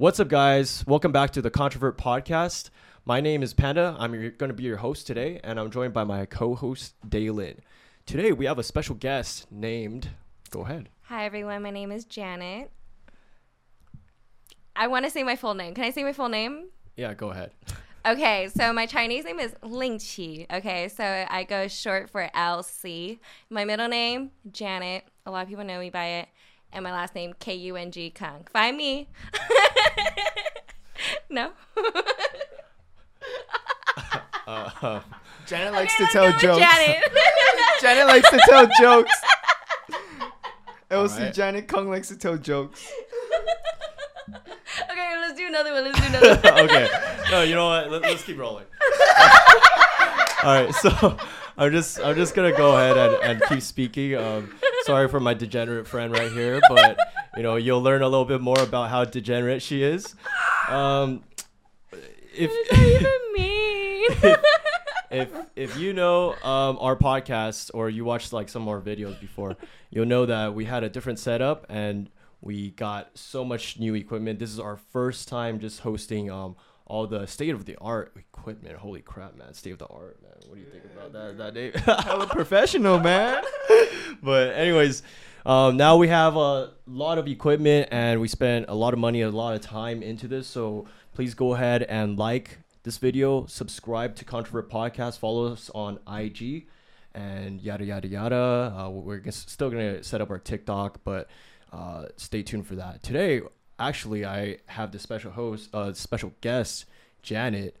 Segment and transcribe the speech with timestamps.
[0.00, 0.82] What's up, guys?
[0.86, 2.70] Welcome back to the Controvert Podcast.
[3.04, 3.94] My name is Panda.
[3.98, 7.58] I'm going to be your host today, and I'm joined by my co-host Dalan.
[8.06, 10.08] Today we have a special guest named.
[10.48, 10.88] Go ahead.
[11.02, 12.72] Hi everyone, my name is Janet.
[14.74, 15.74] I want to say my full name.
[15.74, 16.68] Can I say my full name?
[16.96, 17.52] Yeah, go ahead.
[18.06, 20.46] Okay, so my Chinese name is Ling Qi.
[20.50, 23.18] Okay, so I go short for LC.
[23.50, 25.04] My middle name, Janet.
[25.26, 26.28] A lot of people know me by it.
[26.72, 28.46] And my last name, K U N G Kung.
[28.52, 29.08] Find me.
[31.30, 31.50] no?
[34.46, 35.00] uh,
[35.46, 36.76] Janet likes Okay, to tell let's go with jokes.
[36.76, 37.04] Janet.
[37.80, 39.12] Janet likes to tell jokes.
[40.90, 41.34] LC Alright.
[41.34, 42.90] Janet Kung likes to tell jokes.
[44.28, 45.84] okay, let's do another one.
[45.84, 46.60] Let's do another one.
[46.64, 46.88] okay.
[47.30, 47.90] No, you know what?
[47.90, 48.66] Let, us keep rolling.
[50.42, 50.74] All right.
[50.74, 51.16] So
[51.56, 54.16] I'm just I'm just gonna go ahead and, and keep speaking.
[54.16, 56.98] Um, sorry for my degenerate friend right here, but
[57.36, 60.14] you know you'll learn a little bit more about how degenerate she is.
[60.68, 61.22] Um,
[62.34, 64.36] if What does that even mean?
[65.10, 69.20] if if you know um, our podcast or you watched like some of our videos
[69.20, 69.56] before,
[69.90, 74.38] you'll know that we had a different setup and we got so much new equipment.
[74.38, 78.76] This is our first time just hosting um, all the state of the art equipment.
[78.76, 79.54] Holy crap, man!
[79.54, 80.32] State of the art, man.
[80.46, 81.38] What do you think about that?
[81.38, 81.72] That name?
[82.04, 83.42] Hella professional, man.
[84.22, 85.02] but anyways,
[85.46, 89.22] um, now we have a lot of equipment and we spent a lot of money,
[89.22, 90.46] a lot of time into this.
[90.46, 95.98] So please go ahead and like this video, subscribe to Controvert Podcast, follow us on
[96.10, 96.66] IG,
[97.14, 98.74] and yada yada yada.
[98.76, 101.28] Uh, we're still gonna set up our TikTok, but
[101.72, 103.02] uh, stay tuned for that.
[103.02, 103.42] Today,
[103.78, 106.86] actually, I have the special host, uh, special guest,
[107.22, 107.76] Janet.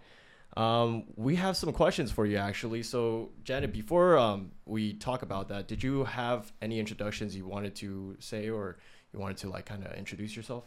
[0.56, 2.82] Um, we have some questions for you actually.
[2.82, 7.74] So, Janet, before um, we talk about that, did you have any introductions you wanted
[7.76, 8.78] to say, or
[9.12, 10.64] you wanted to like kind of introduce yourself?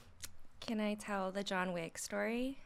[0.61, 2.59] Can I tell the John Wick story?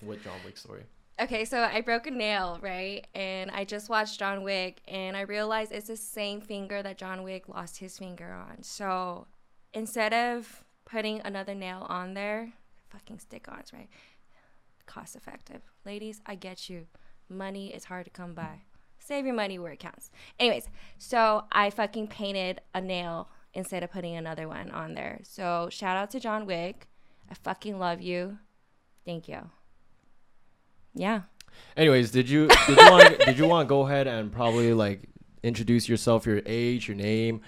[0.00, 0.84] What John Wick story?
[1.20, 3.04] Okay, so I broke a nail, right?
[3.12, 7.24] And I just watched John Wick and I realized it's the same finger that John
[7.24, 8.62] Wick lost his finger on.
[8.62, 9.26] So
[9.74, 12.52] instead of putting another nail on there,
[12.90, 13.88] fucking stick ons, right?
[14.88, 15.60] Cost effective.
[15.84, 16.86] Ladies, I get you.
[17.28, 18.62] Money is hard to come by.
[18.98, 20.10] Save your money where it counts.
[20.40, 20.66] Anyways,
[20.96, 25.20] so I fucking painted a nail instead of putting another one on there.
[25.24, 26.88] So shout out to John Wick.
[27.30, 28.38] I fucking love you.
[29.04, 29.50] Thank you.
[30.94, 31.22] Yeah.
[31.76, 35.08] Anyways, did you did you want did you want to go ahead and probably like
[35.42, 37.42] introduce yourself, your age, your name,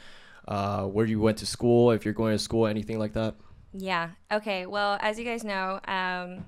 [0.47, 3.35] uh, where you went to school, if you're going to school, anything like that?
[3.73, 4.11] Yeah.
[4.31, 4.67] Okay.
[4.67, 6.45] Well, as you guys know, um,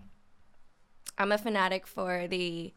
[1.19, 2.73] I'm a fanatic for the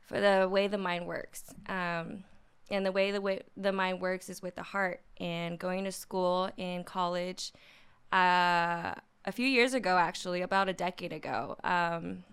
[0.00, 1.42] for the way the mind works.
[1.68, 2.24] Um,
[2.70, 5.00] and the way the way the mind works is with the heart.
[5.18, 7.52] And going to school in college,
[8.12, 12.24] uh, a few years ago, actually, about a decade ago, um,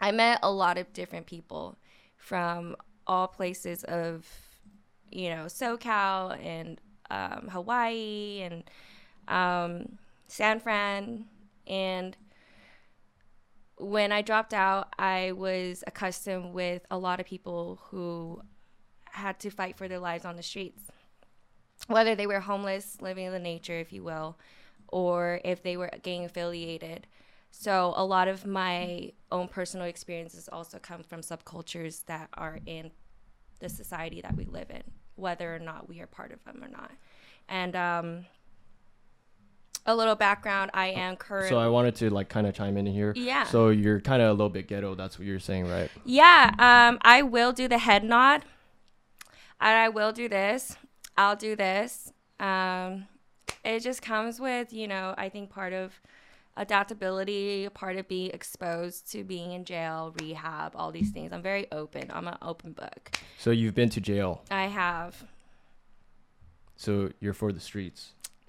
[0.00, 1.78] I met a lot of different people
[2.16, 4.26] from all places of,
[5.10, 8.64] you know, SoCal and um, Hawaii and
[9.28, 11.24] um, San Fran.
[11.66, 12.16] And
[13.78, 18.40] when I dropped out, I was accustomed with a lot of people who
[19.04, 20.82] had to fight for their lives on the streets,
[21.86, 24.38] whether they were homeless, living in the nature, if you will,
[24.88, 27.06] or if they were gang affiliated.
[27.50, 32.90] So a lot of my own personal experiences also come from subcultures that are in
[33.60, 34.82] the society that we live in,
[35.16, 36.90] whether or not we are part of them or not.
[37.48, 38.26] And um,
[39.86, 41.48] a little background: I am current.
[41.48, 43.12] So I wanted to like kind of chime in here.
[43.16, 43.44] Yeah.
[43.44, 44.94] So you're kind of a little bit ghetto.
[44.94, 45.90] That's what you're saying, right?
[46.04, 48.44] Yeah, um, I will do the head nod.
[49.62, 50.76] And I will do this.
[51.16, 52.12] I'll do this.
[52.40, 53.06] Um,
[53.64, 55.92] it just comes with, you know, I think part of
[56.56, 61.32] adaptability, part of being exposed to being in jail, rehab, all these things.
[61.32, 62.10] I'm very open.
[62.12, 63.12] I'm an open book.
[63.38, 64.42] So you've been to jail.
[64.50, 65.24] I have.
[66.76, 68.14] So you're for the streets.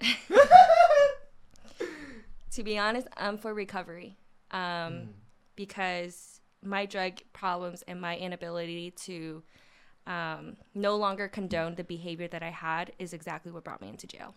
[2.54, 4.16] To be honest, I'm for recovery.
[4.52, 5.08] Um,
[5.56, 9.42] because my drug problems and my inability to
[10.06, 14.06] um, no longer condone the behavior that I had is exactly what brought me into
[14.06, 14.34] jail.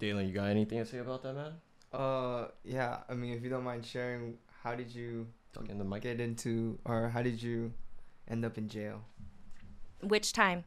[0.00, 1.52] Dalan, you got anything to say about that, man?
[1.92, 2.98] Uh, yeah.
[3.08, 6.02] I mean, if you don't mind sharing, how did you Talk in the mic.
[6.02, 7.72] get into, or how did you
[8.28, 9.02] end up in jail?
[10.00, 10.64] Which time?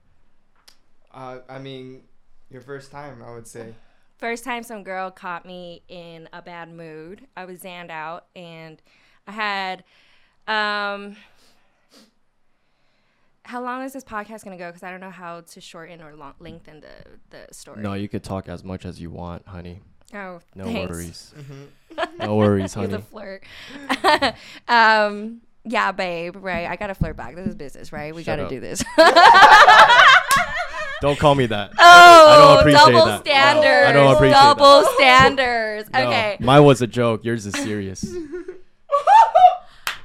[1.12, 2.04] Uh, I mean,
[2.50, 3.74] your first time, I would say.
[4.18, 7.28] First time some girl caught me in a bad mood.
[7.36, 8.82] I was zanned out and
[9.28, 9.84] I had
[10.48, 11.16] um
[13.44, 16.02] how long is this podcast going to go cuz I don't know how to shorten
[16.02, 17.82] or long- lengthen the the story.
[17.82, 19.82] No, you could talk as much as you want, honey.
[20.14, 20.90] Oh, No thanks.
[20.92, 21.34] worries.
[21.38, 22.18] Mm-hmm.
[22.26, 23.04] No worries, He's a honey.
[23.12, 23.44] flirt.
[24.68, 26.38] um, yeah, babe.
[26.40, 26.66] Right.
[26.68, 27.36] I gotta flirt back.
[27.36, 28.16] This is business, right?
[28.16, 28.50] We Shut gotta up.
[28.50, 28.82] do this.
[31.02, 31.72] Don't call me that.
[31.80, 33.22] oh, appreciate double that.
[33.22, 33.88] standards.
[33.88, 34.58] I don't appreciate that.
[34.58, 35.90] double standards.
[35.92, 36.38] No, Okay.
[36.40, 37.24] Mine was a joke.
[37.24, 38.06] Yours is serious.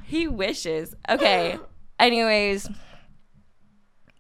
[0.05, 0.95] He wishes.
[1.09, 1.59] Okay.
[1.99, 2.69] Anyways,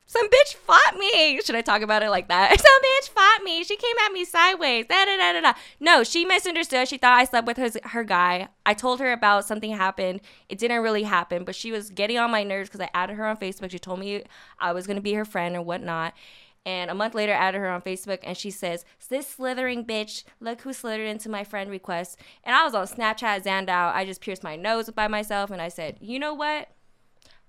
[0.06, 1.38] some bitch fought me.
[1.42, 2.50] Should I talk about it like that?
[2.58, 3.62] Some bitch fought me.
[3.64, 4.86] She came at me sideways.
[4.86, 5.52] Da, da, da, da, da.
[5.80, 6.88] No, she misunderstood.
[6.88, 8.48] She thought I slept with her, her guy.
[8.64, 10.20] I told her about something happened.
[10.48, 13.26] It didn't really happen, but she was getting on my nerves because I added her
[13.26, 13.70] on Facebook.
[13.70, 14.22] She told me
[14.58, 16.14] I was going to be her friend or whatnot.
[16.64, 20.22] And a month later, I added her on Facebook, and she says, "This slithering bitch,
[20.38, 23.92] look who slithered into my friend request." And I was on Snapchat, Zandow.
[23.92, 26.68] I just pierced my nose by myself, and I said, "You know what?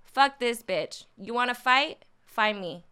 [0.02, 1.04] Fuck this bitch.
[1.16, 2.04] You want to fight?
[2.24, 2.84] Find me."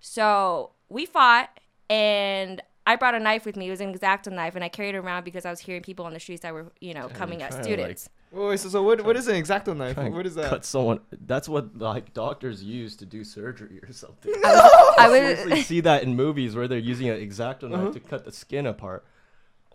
[0.00, 1.58] So we fought,
[1.88, 3.68] and I brought a knife with me.
[3.68, 6.04] It was an X-Acto knife, and I carried it around because I was hearing people
[6.04, 8.10] on the streets that were, you know, coming at students.
[8.34, 9.94] Wait, so, so what, what is an X-Acto knife?
[9.94, 10.50] Trying What is that?
[10.50, 11.00] Cut someone.
[11.26, 14.32] That's what like doctors use to do surgery or something.
[14.44, 15.66] I Seriously, was.
[15.66, 17.92] see that in movies where they're using an X-Acto knife Uh-huh.
[17.92, 19.04] to cut the skin apart.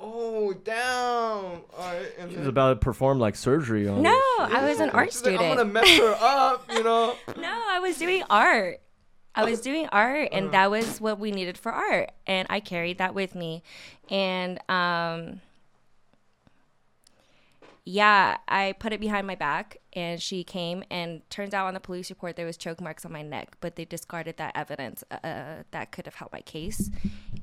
[0.01, 1.61] Oh, damn.
[1.73, 2.13] Alright.
[2.19, 4.01] and She was then- about to perform like surgery on.
[4.01, 4.19] No.
[4.39, 5.57] I was an art She's like, I'm student.
[5.57, 7.15] gonna mess her up, you know?
[7.37, 8.81] No, I was doing art.
[9.35, 12.97] I was doing art, and that was what we needed for art, and I carried
[12.97, 13.63] that with me,
[14.09, 15.39] and um,
[17.89, 21.79] yeah, I put it behind my back, and she came, and turns out on the
[21.79, 25.63] police report there was choke marks on my neck, but they discarded that evidence uh,
[25.71, 26.91] that could have helped my case,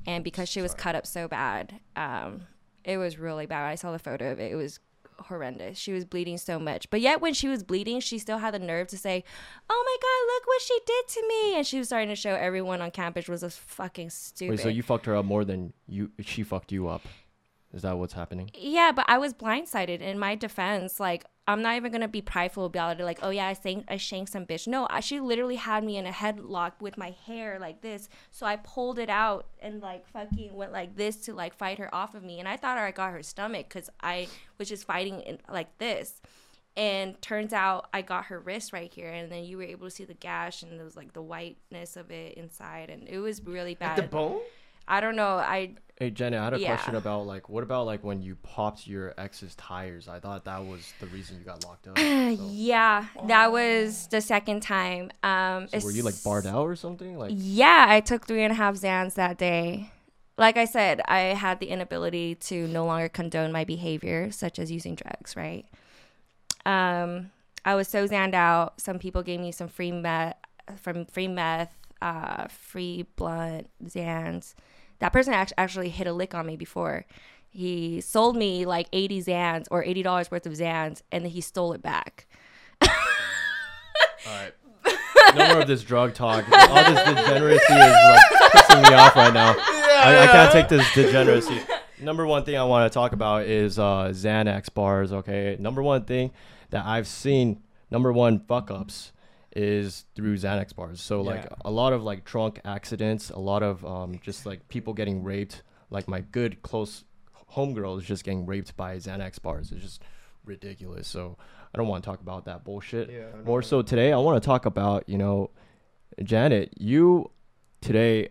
[0.05, 2.47] and because she was cut up so bad, um,
[2.85, 3.65] it was really bad.
[3.65, 4.79] I saw the photo of it; it was
[5.19, 5.77] horrendous.
[5.77, 6.89] She was bleeding so much.
[6.89, 9.25] But yet when she was bleeding, she still had the nerve to say,
[9.69, 12.35] "Oh my god, look what she did to me." And she was starting to show
[12.35, 14.51] everyone on campus was a fucking stupid.
[14.51, 16.09] Wait, so you fucked her up more than you?
[16.21, 17.01] She fucked you up.
[17.77, 18.49] Is that what's happening?
[18.55, 20.01] Yeah, but I was blindsided.
[20.01, 23.03] In my defense, like I'm not even gonna be prideful about it.
[23.03, 24.67] Like, oh yeah, I sang, I shanked some bitch.
[24.67, 28.09] No, I, she literally had me in a headlock with my hair like this.
[28.31, 31.93] So I pulled it out and like fucking went like this to like fight her
[31.93, 32.39] off of me.
[32.39, 34.27] And I thought I got her stomach because I
[34.57, 36.19] was just fighting in, like this.
[36.75, 39.91] And turns out I got her wrist right here, and then you were able to
[39.91, 43.41] see the gash and there was like the whiteness of it inside, and it was
[43.43, 43.97] really Like bad.
[43.97, 44.41] the bone?
[44.87, 45.37] I don't know.
[45.37, 46.75] I Hey Jenna, I had a Yeah.
[46.75, 50.07] question about like what about like when you popped your ex's tires?
[50.07, 51.97] I thought that was the reason you got locked up.
[52.37, 55.11] So, Yeah, that was the second time.
[55.23, 57.17] Um, so were you like barred out or something?
[57.17, 59.91] Like Yeah, I took three and a half Zans that day.
[60.37, 64.71] Like I said, I had the inability to no longer condone my behavior, such as
[64.71, 65.35] using drugs.
[65.35, 65.65] Right.
[66.63, 67.31] Um,
[67.65, 68.79] I was so zanned out.
[68.79, 70.35] Some people gave me some free meth,
[70.77, 71.73] from free meth,
[72.03, 74.53] uh, free blunt, Zans.
[74.99, 77.05] That person actually hit a lick on me before.
[77.49, 81.73] He sold me like 80 Zans or $80 worth of Zans, and then he stole
[81.73, 82.27] it back.
[82.81, 82.89] all
[84.25, 84.53] right.
[85.35, 86.45] No more of this drug talk.
[86.51, 88.21] All this degeneracy is like
[88.53, 89.55] pissing me off right now.
[89.57, 91.59] I, I can't take this degeneracy.
[91.99, 95.11] Number one thing I want to talk about is uh, Xanax bars.
[95.11, 96.31] Okay, number one thing
[96.69, 99.11] that I've seen, number one fuck ups,
[99.55, 101.01] is through Xanax bars.
[101.01, 101.55] So like Yeah.
[101.65, 105.63] a lot of like drunk accidents, a lot of um, just like people getting raped.
[105.89, 107.05] Like my good close
[107.55, 109.71] homegirl is just getting raped by Xanax bars.
[109.71, 110.01] It's just
[110.45, 111.07] ridiculous.
[111.07, 111.37] So
[111.73, 113.09] I don't want to talk about that bullshit.
[113.09, 115.51] Yeah, More so today, I want to talk about you know,
[116.23, 116.73] Janet.
[116.77, 117.31] You
[117.81, 118.29] today,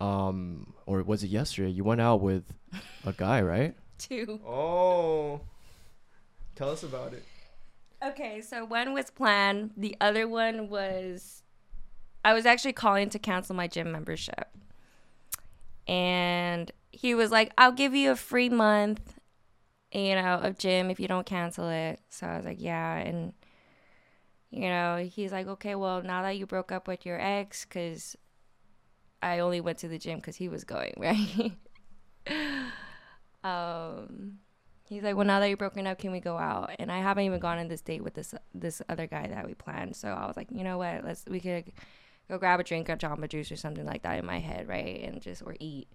[0.00, 1.70] um, or was it yesterday?
[1.70, 2.44] You went out with
[3.04, 3.74] a guy, right?
[3.98, 4.40] Two.
[4.46, 5.40] Oh.
[6.54, 7.24] Tell us about it.
[8.02, 9.72] Okay, so one was planned.
[9.76, 11.42] The other one was
[12.24, 14.48] I was actually calling to cancel my gym membership.
[15.86, 19.18] And he was like, I'll give you a free month,
[19.92, 22.00] you know, of gym if you don't cancel it.
[22.10, 22.96] So I was like, yeah.
[22.96, 23.32] And,
[24.50, 28.16] you know, he's like, okay, well, now that you broke up with your ex, because
[29.22, 31.52] I only went to the gym because he was going, right?
[33.42, 34.38] um,
[34.88, 36.70] He's like, well, now that you're broken up, can we go out?
[36.78, 39.54] And I haven't even gone on this date with this this other guy that we
[39.54, 39.96] planned.
[39.96, 41.04] So I was like, you know what?
[41.04, 41.72] Let's we could
[42.28, 45.02] go grab a drink of Jamba Juice or something like that in my head, right?
[45.02, 45.88] And just or eat.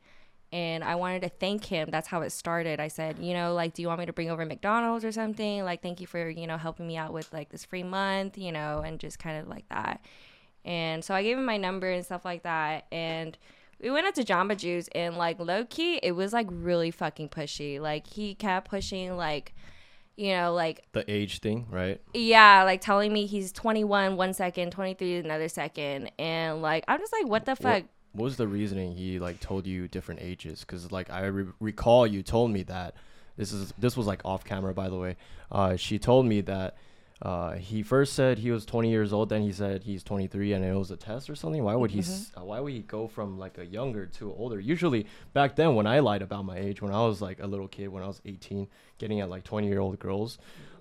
[0.52, 1.90] And I wanted to thank him.
[1.90, 2.80] That's how it started.
[2.80, 5.64] I said, you know, like, do you want me to bring over McDonald's or something?
[5.64, 8.52] Like, thank you for you know helping me out with like this free month, you
[8.52, 10.06] know, and just kind of like that.
[10.66, 12.86] And so I gave him my number and stuff like that.
[12.92, 13.38] And
[13.84, 17.30] we went out to Jamba Juice and like low key, it was like really fucking
[17.30, 17.80] pushy.
[17.80, 19.54] Like he kept pushing like,
[20.16, 22.02] you know, like The age thing, right?
[22.14, 27.14] yeah, like telling me he's 21 one second, 23 another second, and like I'm just
[27.14, 27.84] like, what the fuck?
[28.14, 30.62] what was the reasoning he like told you different ages?
[30.62, 32.96] Because like I re- recall you told me that
[33.38, 35.18] this is this was like off camera by the way.
[35.52, 36.78] Uh, she told me that
[37.22, 40.66] uh, he first said he was 20 years old, then he said he's 23, and
[40.66, 41.64] it was a test or something.
[41.64, 42.00] Why would he?
[42.00, 44.60] s Uh, why would he go from like a younger to older?
[44.60, 47.68] Usually back then, when I lied about my age, when I was like a little
[47.68, 48.68] kid, when I was 18,
[48.98, 50.38] getting at like 20 year old girls,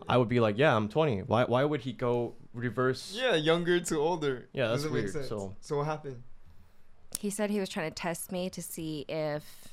[0.09, 1.21] I would be like, yeah, I'm 20.
[1.23, 1.45] Why?
[1.45, 3.15] Why would he go reverse?
[3.17, 4.49] Yeah, younger to older.
[4.53, 5.29] Yeah, that's Doesn't make weird, sense.
[5.29, 6.23] so- so what happened?
[7.21, 9.69] He said he was trying to test me to see if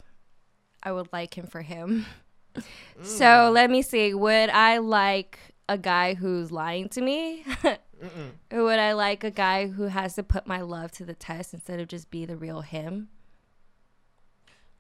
[0.84, 2.06] I would like him for him.
[2.56, 3.06] Mm.
[3.06, 4.14] So let me see.
[4.14, 5.38] Would I like
[5.70, 7.46] a guy who's lying to me?
[8.50, 11.54] Or would I like a guy who has to put my love to the test
[11.54, 13.10] instead of just be the real him?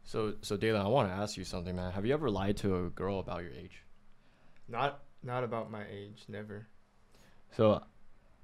[0.03, 1.91] So, so Dalan, I want to ask you something, man.
[1.91, 3.83] Have you ever lied to a girl about your age?
[4.67, 6.23] Not not about my age.
[6.29, 6.67] Never.
[7.57, 7.83] So,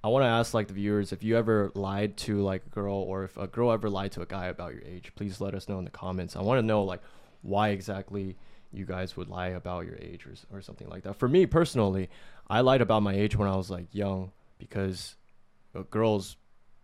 [0.04, 2.96] I want to ask like the viewers if you ever lied to like a girl
[2.96, 5.12] or if a girl ever lied to a guy about your age.
[5.16, 6.36] Please let us know in the comments.
[6.36, 7.02] I want to know like
[7.42, 8.36] why exactly
[8.72, 11.16] you guys would lie about your age or, or something like that.
[11.16, 12.10] For me personally,
[12.50, 15.16] I lied about my age when I was like young because
[15.76, 16.38] uh, girls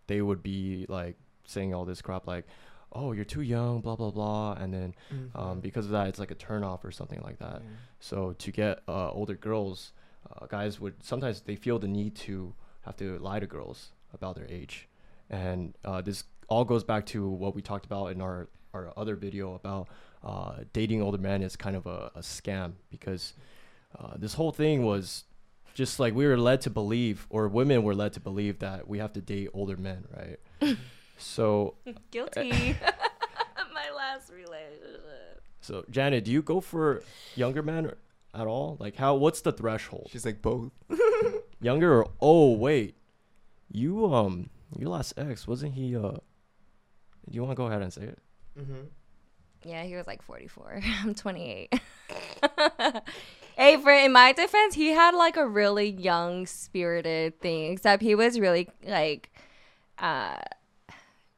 [0.07, 1.15] they would be like
[1.45, 2.45] saying all this crap like,
[2.91, 4.93] "Oh, you're too young," blah blah blah, and then
[5.35, 5.61] um, Mhm.
[5.61, 7.61] because of that, it's like a turnoff or something like that.
[7.99, 9.93] So to get uh, older girls,
[10.29, 14.35] uh, guys would sometimes they feel the need to have to lie to girls about
[14.35, 14.89] their age,
[15.29, 19.15] and uh, this all goes back to what we talked about in our our other
[19.15, 19.87] video about
[20.23, 23.33] uh, dating older men is kind of a, a scam because
[23.99, 25.25] uh, this whole thing was
[25.73, 28.99] just like we were led to believe, or women were led to believe that we
[28.99, 30.77] have to date older men, right?
[31.17, 31.75] so
[32.11, 32.51] Guilty.
[33.73, 35.41] my last relationship.
[35.61, 37.03] so Janet, do you go for
[37.35, 37.91] younger men
[38.33, 38.77] at all?
[38.79, 39.15] Like how?
[39.15, 40.09] What's the threshold?
[40.11, 40.71] She's like both.
[41.63, 42.95] Younger or oh wait,
[43.71, 46.01] you um your last ex wasn't he uh?
[46.01, 46.19] Do
[47.29, 48.19] you want to go ahead and say it?
[48.59, 48.81] Mm-hmm.
[49.63, 50.81] Yeah, he was like 44.
[51.03, 51.79] I'm 28.
[53.55, 58.15] Hey, for in my defense, he had like a really young spirited thing, except he
[58.15, 59.31] was really like
[59.99, 60.37] uh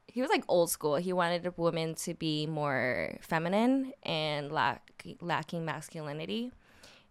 [0.08, 0.96] he was like old school.
[0.96, 4.92] He wanted a woman to be more feminine and lack
[5.22, 6.52] lacking masculinity.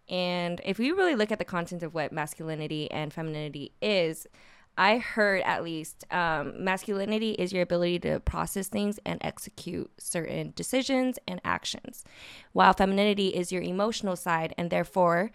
[0.09, 4.27] And if we really look at the content of what masculinity and femininity is,
[4.77, 10.53] I heard at least um, masculinity is your ability to process things and execute certain
[10.57, 12.05] decisions and actions,
[12.53, 15.31] while femininity is your emotional side, and therefore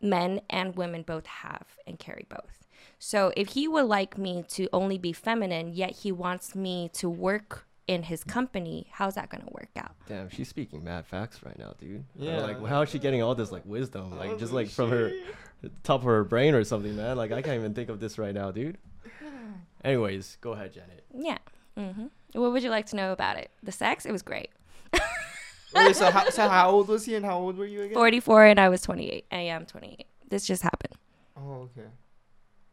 [0.00, 2.66] men and women both have and carry both.
[2.98, 7.08] So if he would like me to only be feminine, yet he wants me to
[7.08, 9.96] work in his company, how's that going to work out?
[10.06, 12.04] Damn, she's speaking mad facts right now, dude.
[12.14, 12.36] Yeah.
[12.36, 12.42] Yeah.
[12.42, 14.16] Like how is she getting all this like wisdom?
[14.16, 15.10] Like just like from her
[15.82, 17.16] top of her brain or something, man.
[17.16, 18.78] Like I can't even think of this right now, dude.
[19.84, 21.04] Anyways, go ahead, Janet.
[21.12, 21.38] Yeah.
[21.76, 23.50] hmm What would you like to know about it?
[23.64, 24.06] The sex?
[24.06, 24.50] It was great.
[25.74, 27.94] Wait, so how, so how old was he and how old were you again?
[27.94, 29.24] 44 and I was 28.
[29.32, 30.06] I am 28.
[30.28, 30.94] This just happened.
[31.36, 31.88] Oh, okay.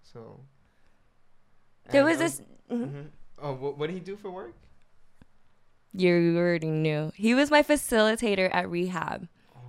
[0.04, 0.42] So.
[1.90, 2.42] There and, was um, this.
[2.72, 2.92] mhm.
[2.92, 3.06] mhm.
[3.42, 4.54] Oh, what, what did he do for work?
[5.94, 7.12] You already knew.
[7.16, 9.60] He was my facilitator at rehab, Oh.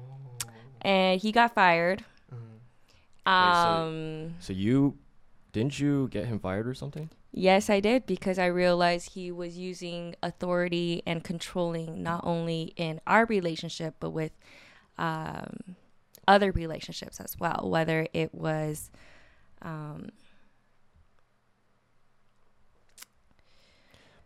[0.83, 2.05] and he got fired.
[2.33, 2.59] Mhm.
[3.25, 4.99] so- Um, So you
[5.53, 7.09] didn't you get him fired or something?
[7.33, 13.01] yes, I did because I realized he was using authority and controlling not only in
[13.07, 14.33] our relationship but with
[14.99, 15.77] um,
[16.27, 17.69] other relationships as well.
[17.71, 18.91] Whether it was
[19.63, 20.11] um,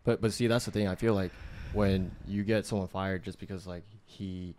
[0.03, 0.87] But but see, that's the thing.
[0.87, 1.31] I feel like
[1.73, 4.55] when you get someone fired just because like he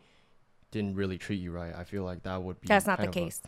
[0.71, 3.17] didn't really treat you right, I feel like that would be that's not the kind
[3.17, 3.43] of a- case.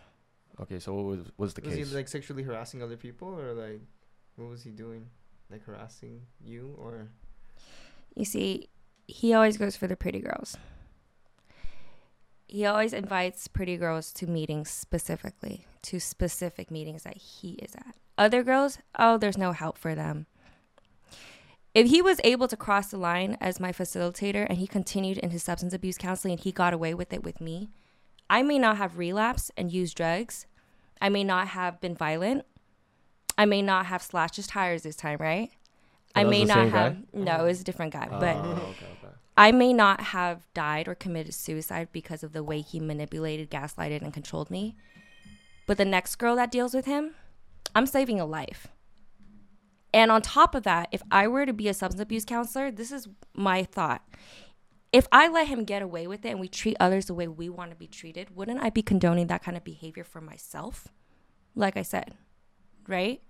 [0.60, 1.88] okay, so what was was the Was case?
[1.90, 3.80] he like sexually harassing other people or like
[4.36, 5.06] what was he doing?
[5.50, 7.08] Like harassing you or
[8.14, 8.68] You see,
[9.08, 10.56] he always goes for the pretty girls.
[12.48, 17.96] He always invites pretty girls to meetings specifically, to specific meetings that he is at.
[18.16, 20.26] Other girls, oh, there's no help for them.
[21.76, 25.28] If he was able to cross the line as my facilitator and he continued in
[25.28, 27.68] his substance abuse counseling and he got away with it with me,
[28.30, 30.46] I may not have relapsed and used drugs.
[31.02, 32.46] I may not have been violent.
[33.36, 35.50] I may not have slashed his tires this time, right?
[35.52, 36.78] Oh, I may not guy?
[36.78, 36.96] have.
[37.12, 38.08] No, it was a different guy.
[38.10, 39.14] Oh, but okay, okay.
[39.36, 44.00] I may not have died or committed suicide because of the way he manipulated, gaslighted,
[44.00, 44.76] and controlled me.
[45.66, 47.16] But the next girl that deals with him,
[47.74, 48.68] I'm saving a life.
[49.96, 52.92] And on top of that, if I were to be a substance abuse counselor, this
[52.92, 54.06] is my thought.
[54.92, 57.48] If I let him get away with it and we treat others the way we
[57.48, 60.88] want to be treated, wouldn't I be condoning that kind of behavior for myself?
[61.54, 62.12] Like I said,
[62.86, 63.22] right?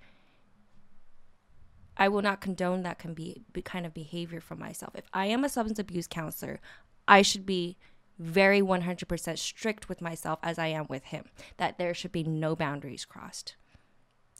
[1.96, 4.96] I will not condone that can be, be kind of behavior for myself.
[4.96, 6.58] If I am a substance abuse counselor,
[7.06, 7.76] I should be
[8.18, 11.26] very 100% strict with myself as I am with him.
[11.58, 13.54] That there should be no boundaries crossed.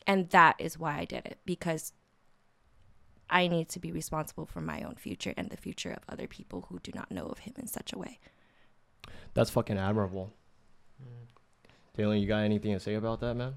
[0.09, 1.93] And that is why I did it because
[3.29, 6.67] I need to be responsible for my own future and the future of other people
[6.69, 8.19] who do not know of him in such a way.
[9.35, 10.33] That's fucking admirable.
[11.03, 11.27] Mm.
[11.97, 13.55] Taylor, you got anything to say about that, man?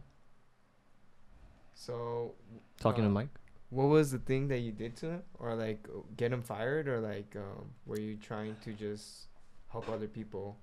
[1.76, 2.34] So,
[2.80, 3.30] Talking to Uh, Mike?
[3.70, 7.00] what was the thing that you did to him, or like get him fired, or
[7.00, 9.28] like um, were you trying to just
[9.68, 10.58] help other people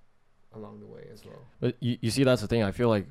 [0.52, 1.40] along the way as well?
[1.60, 2.62] But you, you see, that's the thing.
[2.62, 3.06] I feel like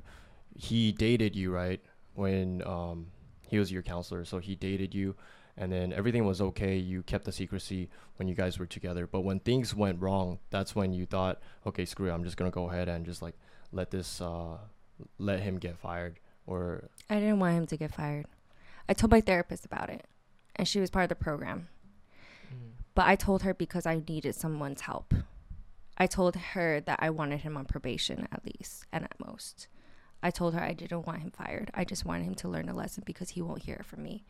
[0.55, 1.81] he dated you, right?
[2.13, 3.07] When um,
[3.47, 4.25] he was your counselor.
[4.25, 5.15] So he dated you,
[5.57, 6.75] and then everything was okay.
[6.75, 9.07] You kept the secrecy when you guys were together.
[9.07, 12.13] But when things went wrong, that's when you thought, okay, screw it.
[12.13, 13.35] I'm just going to go ahead and just like
[13.71, 14.57] let this, uh,
[15.17, 16.19] let him get fired.
[16.45, 18.25] Or, I didn't want him to get fired.
[18.87, 20.05] I told my therapist about it,
[20.55, 21.69] and she was part of the program.
[22.93, 25.13] But I told her because I needed someone's help.
[25.97, 29.67] I told her that I wanted him on probation at least and at most.
[30.23, 31.71] I told her I didn't want him fired.
[31.73, 34.23] I just wanted him to learn a lesson because he won't hear it from me.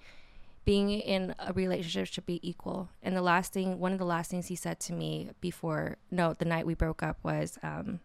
[0.65, 2.89] Being in a relationship should be equal.
[3.03, 6.33] And the last thing, one of the last things he said to me before, no,
[6.33, 7.99] the night we broke up was, um,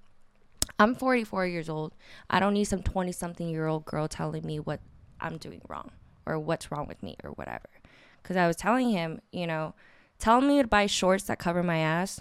[0.79, 1.95] I'm 44 years old.
[2.29, 4.81] I don't need some 20 something year old girl telling me what
[5.21, 5.91] I'm doing wrong
[6.27, 7.69] or what's wrong with me or whatever.
[8.23, 9.75] Because I was telling him, you know,
[10.19, 12.21] tell me to buy shorts that cover my ass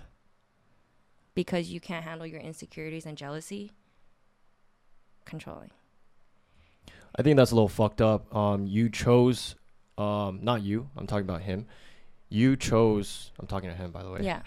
[1.35, 3.71] because you can't handle your insecurities and jealousy.
[5.25, 5.71] Controlling.
[7.15, 8.33] I think that's a little fucked up.
[8.35, 9.55] Um, you chose,
[9.99, 11.65] um, not you, I'm talking about him.
[12.29, 14.19] You chose, I'm talking to him, by the way.
[14.21, 14.41] Yeah.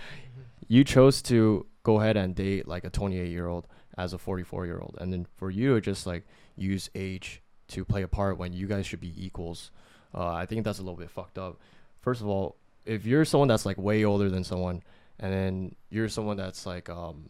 [0.68, 3.66] you chose to go ahead and date like a 28 year old
[3.99, 6.25] as a 44 year old and then for you to just like
[6.56, 9.71] use age to play a part when you guys should be equals
[10.14, 11.59] uh, i think that's a little bit fucked up
[12.00, 12.56] first of all
[12.87, 14.82] if you're someone that's like way older than someone
[15.18, 17.28] and then you're someone that's like um,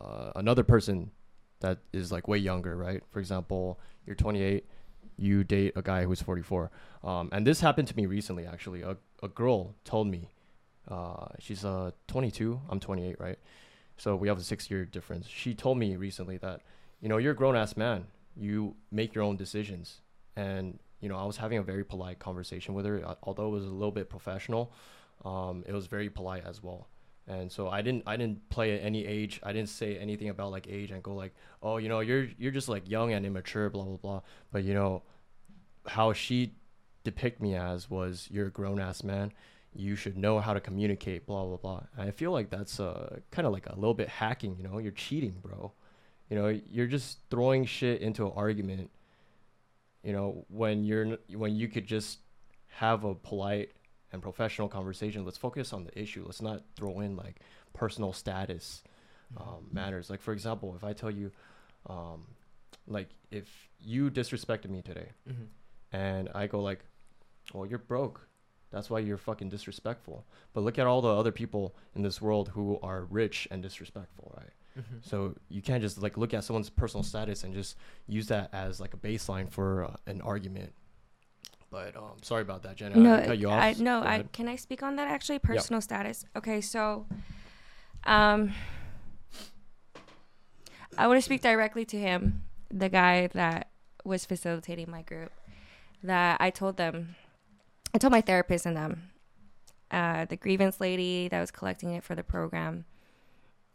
[0.00, 1.10] uh, another person
[1.60, 4.66] that is like way younger right for example you're 28
[5.16, 6.70] you date a guy who's 44
[7.04, 8.82] um, and this happened to me recently actually.
[8.82, 10.30] A, a girl told me
[10.88, 13.38] uh, she's uh 22 i'm 28 right?
[13.96, 15.28] So we have a six year difference.
[15.28, 16.60] She told me recently that
[17.00, 18.06] you know you're a grown-ass man.
[18.36, 20.00] You make your own decisions.
[20.36, 23.50] And you know i was having a very polite conversation with her uh, although it
[23.50, 24.72] was a little bit professional.
[25.24, 26.88] Um, it was very polite as well
[27.28, 30.50] and so i didn't i didn't play at any age i didn't say anything about
[30.50, 33.70] like age and go like oh you know you're you're just like young and immature
[33.70, 35.02] blah blah blah but you know
[35.86, 36.54] how she
[37.04, 39.32] depict me as was you're a grown-ass man
[39.74, 41.82] you should know how to communicate, blah blah blah.
[41.96, 44.56] And I feel like that's uh, kind of like a little bit hacking.
[44.56, 45.72] You know, you're cheating, bro.
[46.28, 48.90] You know, you're just throwing shit into an argument.
[50.02, 52.18] You know, when you're when you could just
[52.68, 53.72] have a polite
[54.12, 55.24] and professional conversation.
[55.24, 56.22] Let's focus on the issue.
[56.24, 57.40] Let's not throw in like
[57.72, 58.82] personal status
[59.36, 60.10] um, matters.
[60.10, 61.30] Like for example, if I tell you,
[61.88, 62.26] um,
[62.86, 63.48] like if
[63.80, 65.46] you disrespected me today, Mhm.
[65.92, 66.84] and I go like,
[67.54, 68.28] "Well, you're broke.
[68.70, 72.48] That's why you're fucking disrespectful." But look at all the other people in this world
[72.50, 74.52] who are rich and disrespectful, right?
[74.78, 75.04] Mhm.
[75.04, 78.80] So you can't just like look at someone's personal status and just use that as
[78.80, 80.72] like a baseline for uh, an argument.
[81.72, 82.96] But um, sorry about that, Jenna.
[82.96, 83.62] no, I cut you off.
[83.62, 86.26] I no, I can I speak on that actually personal status.
[86.36, 87.06] Okay, so
[88.04, 88.52] um
[90.98, 93.70] I want to speak directly to him, the guy that
[94.04, 95.32] was facilitating my group.
[96.02, 97.16] That I told them
[97.94, 99.10] I told my therapist and them
[99.90, 102.84] uh, the grievance lady that was collecting it for the program.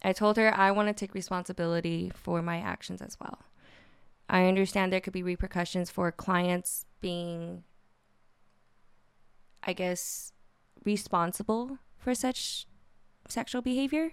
[0.03, 3.39] I told her I want to take responsibility for my actions as well.
[4.29, 7.63] I understand there could be repercussions for clients being
[9.63, 10.31] I guess,
[10.85, 12.67] responsible for such
[13.27, 14.11] sexual behavior.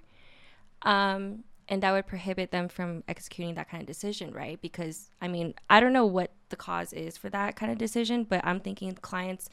[0.83, 4.61] Um, and that would prohibit them from executing that kind of decision, right?
[4.61, 8.24] Because, I mean, I don't know what the cause is for that kind of decision,
[8.24, 9.48] but I'm thinking clients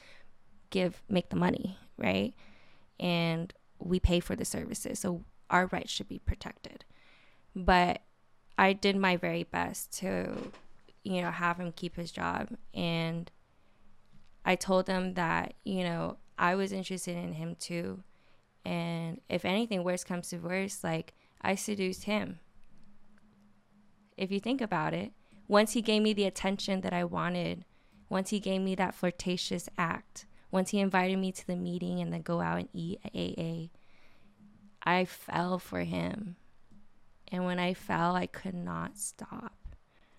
[0.70, 2.34] give, make the money, right?
[3.00, 4.98] And we pay for the services.
[4.98, 6.84] So our rights should be protected.
[7.56, 8.02] But
[8.58, 10.52] I did my very best to,
[11.04, 12.48] you know, have him keep his job.
[12.74, 13.30] And
[14.44, 18.02] I told them that, you know, I was interested in him too.
[18.64, 22.40] And if anything, worse comes to worse, like I seduced him.
[24.16, 25.12] If you think about it,
[25.48, 27.64] once he gave me the attention that I wanted,
[28.08, 32.12] once he gave me that flirtatious act, once he invited me to the meeting and
[32.12, 33.68] then go out and eat at AA,
[34.82, 36.36] I fell for him.
[37.28, 39.61] And when I fell, I could not stop.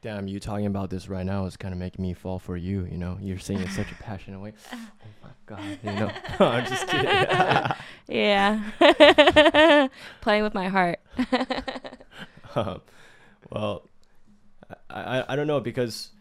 [0.04, 2.86] Damn, you talking about this right now is kind of making me fall for you.
[2.92, 4.54] You know, you're saying it such a passionate way.
[4.74, 6.12] Oh my god, you know.
[6.46, 7.10] I'm just kidding.
[8.08, 9.88] Yeah.
[10.22, 11.00] Playing with my heart.
[12.56, 12.82] Um,
[13.50, 13.88] well,
[14.90, 16.12] I, I I don't know because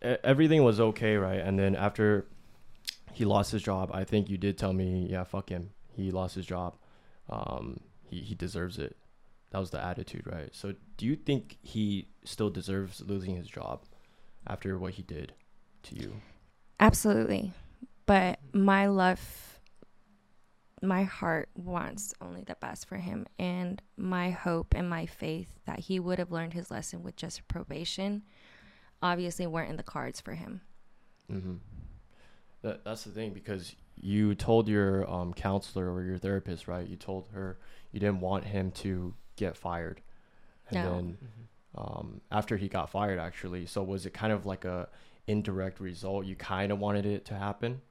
[0.00, 1.40] everything was okay, right?
[1.40, 2.26] And then after
[3.12, 5.70] he lost his job, I think you did tell me, yeah, fuck him.
[5.96, 6.76] He lost his job.
[7.28, 8.96] Um, he he deserves it.
[9.54, 10.52] That was the attitude, right?
[10.52, 13.84] So, do you think he still deserves losing his job
[14.48, 15.32] after what he did
[15.84, 16.14] to you?
[16.80, 17.52] Absolutely.
[18.04, 19.60] But my love,
[20.82, 23.26] my heart wants only the best for him.
[23.38, 27.46] And my hope and my faith that he would have learned his lesson with just
[27.46, 28.24] probation
[29.02, 30.62] obviously weren't in the cards for him.
[31.30, 31.54] Mm-hmm.
[32.62, 36.88] That, that's the thing because you told your um, counselor or your therapist, right?
[36.88, 37.60] You told her
[37.92, 40.00] you didn't want him to get fired,
[40.70, 40.82] and No.
[40.82, 41.18] then
[41.76, 44.88] um, after he got fired, actually, so was it kind of like a
[45.26, 46.26] indirect result?
[46.26, 47.82] You kind of wanted it to happen.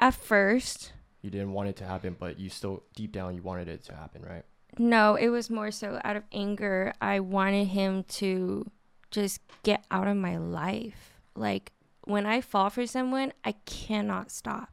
[0.00, 3.68] At first, You didn't want it to happen, but you still deep down you wanted
[3.68, 4.44] it to happen, right?
[4.78, 6.92] no, it was more so out of anger.
[7.00, 8.70] I wanted him to
[9.10, 11.14] just get out of my life.
[11.34, 11.72] Like
[12.04, 14.70] when I fall for someone, I cannot stop.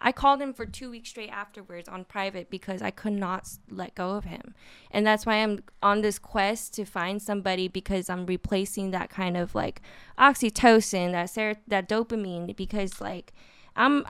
[0.00, 3.94] I called him for two weeks straight afterwards on private because I could not let
[3.94, 4.54] go of him.
[4.90, 9.36] And that's why I'm on this quest to find somebody because I'm replacing that kind
[9.36, 9.80] of like
[10.18, 13.32] oxytocin, that ser- that dopamine because like
[13.76, 14.04] I'm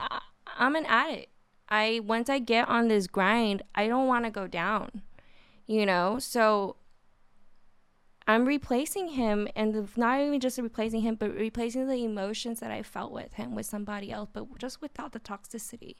[0.57, 1.31] I'm an addict.
[1.69, 5.01] I once I get on this grind, I don't want to go down.
[5.65, 6.19] You know?
[6.19, 6.75] So
[8.27, 12.71] I'm replacing him and the, not even just replacing him, but replacing the emotions that
[12.71, 15.95] I felt with him with somebody else, but just without the toxicity.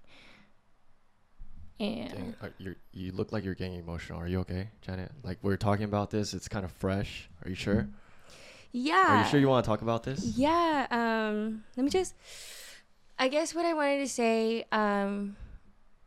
[1.80, 4.20] And Dang, you look like you're getting emotional.
[4.20, 5.12] Are you okay, Janet?
[5.24, 7.30] Like we're talking about this, it's kind of fresh.
[7.44, 7.88] Are you sure?
[8.72, 9.20] yeah.
[9.20, 10.24] Are you sure you want to talk about this?
[10.24, 12.16] Yeah, um let me just
[13.20, 15.36] I guess what I wanted to say um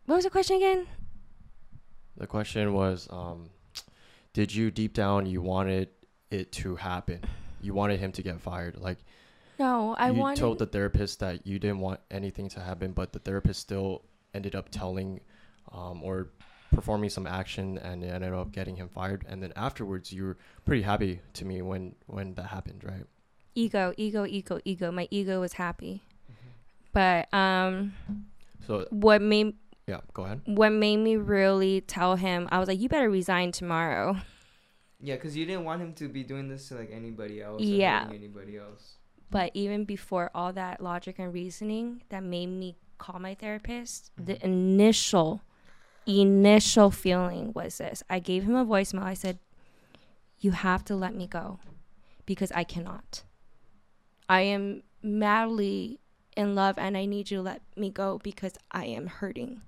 [0.06, 0.86] what was the question again?
[2.16, 3.50] The question was, um,
[4.32, 5.90] did you deep down you wanted
[6.30, 7.20] it to happen?
[7.60, 8.76] You wanted him to get fired.
[8.76, 8.98] Like
[9.58, 13.12] No, I you wanted told the therapist that you didn't want anything to happen, but
[13.12, 14.02] the therapist still
[14.34, 15.20] ended up telling
[15.72, 16.28] um, or
[16.74, 19.24] performing some action and it ended up getting him fired.
[19.28, 23.04] And then afterwards, you were pretty happy to me when when that happened, right?
[23.54, 24.92] ego, ego, ego, ego.
[24.92, 26.02] My ego was happy.
[26.92, 27.94] But um
[28.66, 29.54] So what made
[29.86, 30.42] yeah, go ahead.
[30.44, 34.16] what made me really tell him I was like you better resign tomorrow.
[35.00, 37.62] Yeah, because you didn't want him to be doing this to like anybody else.
[37.62, 38.08] Yeah.
[38.12, 38.96] Anybody else.
[39.30, 44.34] But even before all that logic and reasoning that made me call my therapist, the
[44.34, 44.46] mm-hmm.
[44.46, 45.42] initial
[46.06, 48.02] initial feeling was this.
[48.08, 49.02] I gave him a voicemail.
[49.02, 49.38] I said,
[50.40, 51.60] "You have to let me go
[52.26, 53.22] because I cannot.
[54.28, 56.00] I am madly
[56.36, 59.62] in love and I need you to let me go because I am hurting."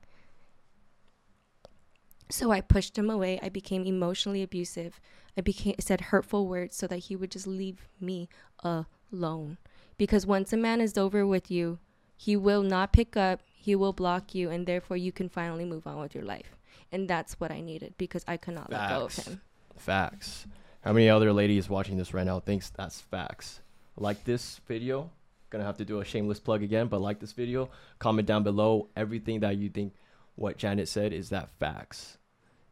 [2.30, 3.38] So I pushed him away.
[3.42, 5.00] I became emotionally abusive.
[5.36, 8.28] I became said hurtful words so that he would just leave me
[8.62, 9.58] alone.
[9.98, 11.78] Because once a man is over with you,
[12.16, 15.86] he will not pick up, he will block you, and therefore you can finally move
[15.86, 16.56] on with your life.
[16.92, 19.40] And that's what I needed because I could not let go of him.
[19.76, 20.46] Facts.
[20.82, 23.60] How many other ladies watching this right now thinks that's facts?
[23.96, 25.10] Like this video,
[25.50, 28.88] gonna have to do a shameless plug again, but like this video, comment down below
[28.96, 29.94] everything that you think
[30.36, 32.16] what Janet said is that facts.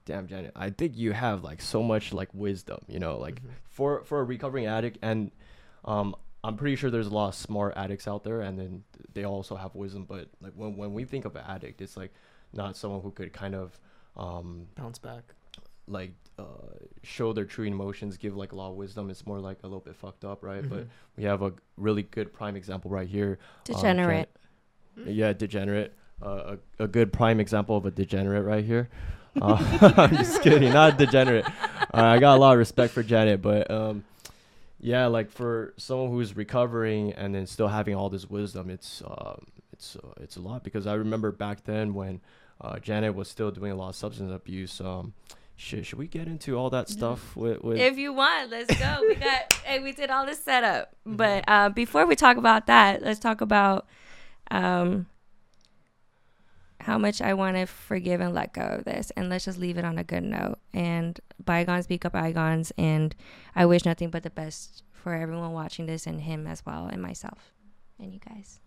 [0.09, 3.51] Damn, Janet, I think you have like so much like wisdom, you know, like Mhm.
[3.68, 5.31] for for a recovering addict, and
[5.85, 9.25] um, I'm pretty sure there's a lot of smart addicts out there, and then they
[9.25, 10.07] also have wisdom.
[10.09, 12.12] But like when when we think of an addict, it's like
[12.55, 13.79] not someone who could kind of
[14.16, 15.35] um Bounce back.
[15.87, 16.44] like uh,
[17.03, 19.11] show their true emotions, give like a lot of wisdom.
[19.11, 20.66] It's more like a little bit fucked up, right?
[20.66, 20.88] But Mhm.
[21.18, 23.38] we have a really good prime example right here.
[23.68, 24.29] um, Degenerate.
[24.97, 25.92] Janet- yeah, degenerate.
[26.23, 28.88] Uh, a, a good prime example of a degenerate right here.
[29.42, 31.46] Uh, I'm just kidding, not degenerate.
[31.92, 34.05] I got a lot of respect for Janet, but um,
[34.81, 39.46] yeah, like for someone who's recovering and then still having all this wisdom, it's um,
[39.72, 42.20] it's uh, it's a lot because I remember back then when
[42.61, 44.81] uh, Janet was still doing a lot of substance abuse.
[44.81, 45.14] Um,
[45.57, 47.79] should should we get into all that stuff with with?
[47.79, 49.05] If you want, let's go.
[49.07, 50.94] We got hey, we did all this setup.
[51.05, 53.87] But uh, before we talk about that, let's talk about
[54.53, 55.07] um,
[56.81, 59.79] how much I want to forgive and let go of this, and let's just leave
[59.79, 60.59] it on a good note.
[60.73, 63.14] And bygones up bygones, and
[63.55, 67.03] I wish nothing but the best for everyone watching this, and him as well, and
[67.03, 67.53] myself,
[67.99, 68.61] and you guys.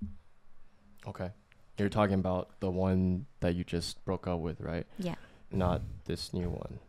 [1.07, 1.31] okay,
[1.77, 4.85] you're talking about the one that you just broke up with, right?
[4.97, 5.15] Yeah.
[5.51, 6.79] Not this new one.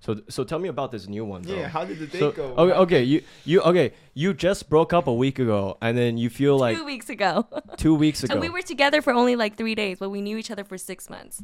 [0.00, 1.42] So so tell me about this new one.
[1.42, 1.56] Though.
[1.56, 2.54] Yeah, how did the date So, go?
[2.56, 6.30] okay, okay, you you okay, you just broke up a week ago, and then you
[6.30, 7.46] feel like two weeks ago.
[7.76, 8.32] two weeks ago.
[8.34, 10.78] and we were together for only like three days, but we knew each other for
[10.78, 11.42] six months.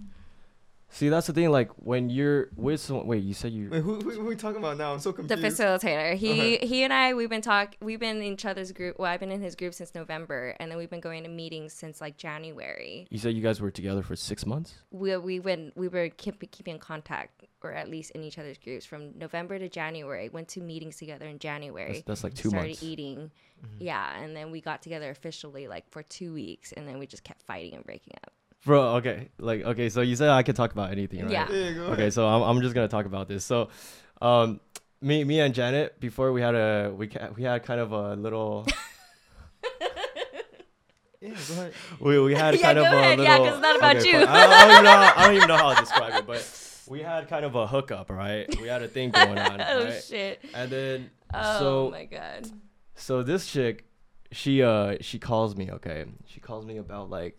[0.95, 1.51] See, that's the thing.
[1.51, 3.09] Like when you're with someone.
[3.09, 3.69] Wait, you said you.
[3.69, 4.93] Wait, who, who, who are we talking about now?
[4.93, 5.43] I'm so confused.
[5.43, 6.15] The facilitator.
[6.15, 6.67] He Okay.
[6.67, 8.97] he and I we've been talk we've been in each other's group.
[8.99, 11.73] Well, I've been in his group since November, and then we've been going to meetings
[11.73, 13.09] since like January.
[13.11, 14.75] You said you guys were together for six months.
[14.93, 18.59] We we went we were keep, keeping in contact, or at least in each other's
[18.59, 20.29] groups from November to January.
[20.29, 22.05] Went to meetings together in January.
[22.07, 22.83] That's, that's like two started months.
[22.85, 23.33] eating.
[23.65, 23.83] Mm-hmm.
[23.85, 27.25] Yeah, and then we got together officially like for two weeks, and then we just
[27.25, 28.33] kept fighting and breaking up.
[28.67, 31.33] Bro, okay, like okay, so you said I could talk about anything, right?
[31.33, 31.49] Yeah.
[31.51, 33.45] Yeah, Okay, so I'm, I'm just gonna talk about this.
[33.45, 33.69] So,
[34.23, 34.59] um,
[35.03, 38.15] me me and Janet before we had a we ca- we had kind of a
[38.17, 38.67] little
[41.21, 41.73] Yeah, go ahead.
[42.01, 43.19] we, we had Yeah, kind of go a ahead.
[43.19, 44.19] little Yeah, 'cause it's not about okay, you.
[44.27, 46.47] I, I don't even know how, I don't even know how to describe it, but
[46.87, 48.49] we had kind of a hookup, right?
[48.61, 50.03] We had a thing going on, oh right?
[50.03, 50.45] shit!
[50.53, 52.47] And then Oh so my god!
[52.95, 53.87] so this chick,
[54.33, 56.05] she uh she calls me, okay?
[56.27, 57.39] She calls me about like,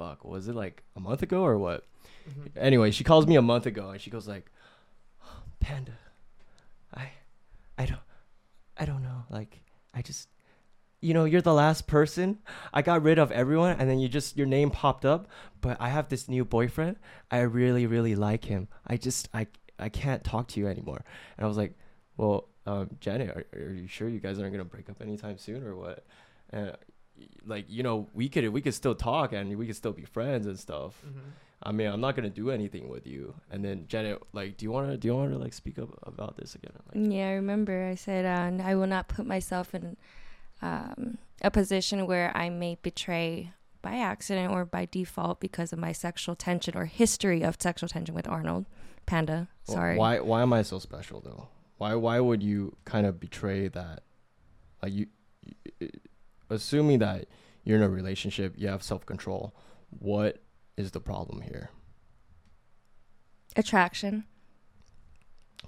[0.00, 1.84] fuck, was it like a month ago or what?
[2.28, 2.50] Mhm.
[2.56, 4.50] Anyway, she calls me a month ago and she goes like,
[5.60, 5.92] Panda,
[6.94, 7.10] I,
[7.76, 8.00] I don't,
[8.78, 9.24] I don't know.
[9.28, 9.60] Like,
[9.92, 10.28] I just,
[11.02, 12.38] you know, you're the last person.
[12.72, 15.28] I got rid of everyone, and then you just your name popped up.
[15.60, 16.96] But I have this new boyfriend.
[17.30, 18.68] I really, really like him.
[18.86, 19.46] I just, I,
[19.78, 21.04] I can't talk to you anymore.
[21.36, 21.74] And I was like,
[22.16, 25.62] well, um, Janet, are, are you sure you guys aren't gonna break up anytime soon
[25.62, 26.04] or what?
[26.50, 26.74] And
[27.46, 30.46] like, you know, we could, we could still talk and we could still be friends
[30.46, 31.00] and stuff.
[31.06, 31.20] Mhm.
[31.62, 33.34] I mean, I'm not gonna do anything with you.
[33.50, 36.54] And then Janet, like, do you wanna do you wanna like speak up about this
[36.54, 36.72] again?
[36.94, 37.84] Like, Yeah, I remember.
[37.86, 39.96] I said uh, I will not put myself in
[40.62, 43.52] um, a position where I may betray
[43.82, 48.14] by accident or by default because of my sexual tension or history of sexual tension
[48.14, 48.66] with Arnold
[49.06, 49.48] Panda.
[49.66, 49.96] well, Sorry.
[49.98, 51.48] Why why am I so special though?
[51.76, 54.02] Why why would you kind of betray that?
[54.82, 55.06] Like you,
[55.78, 55.88] you
[56.50, 57.26] assuming that
[57.64, 59.54] you're in a relationship, you have self control.
[59.90, 60.42] What
[60.76, 61.70] is the problem here?
[63.56, 64.24] Attraction.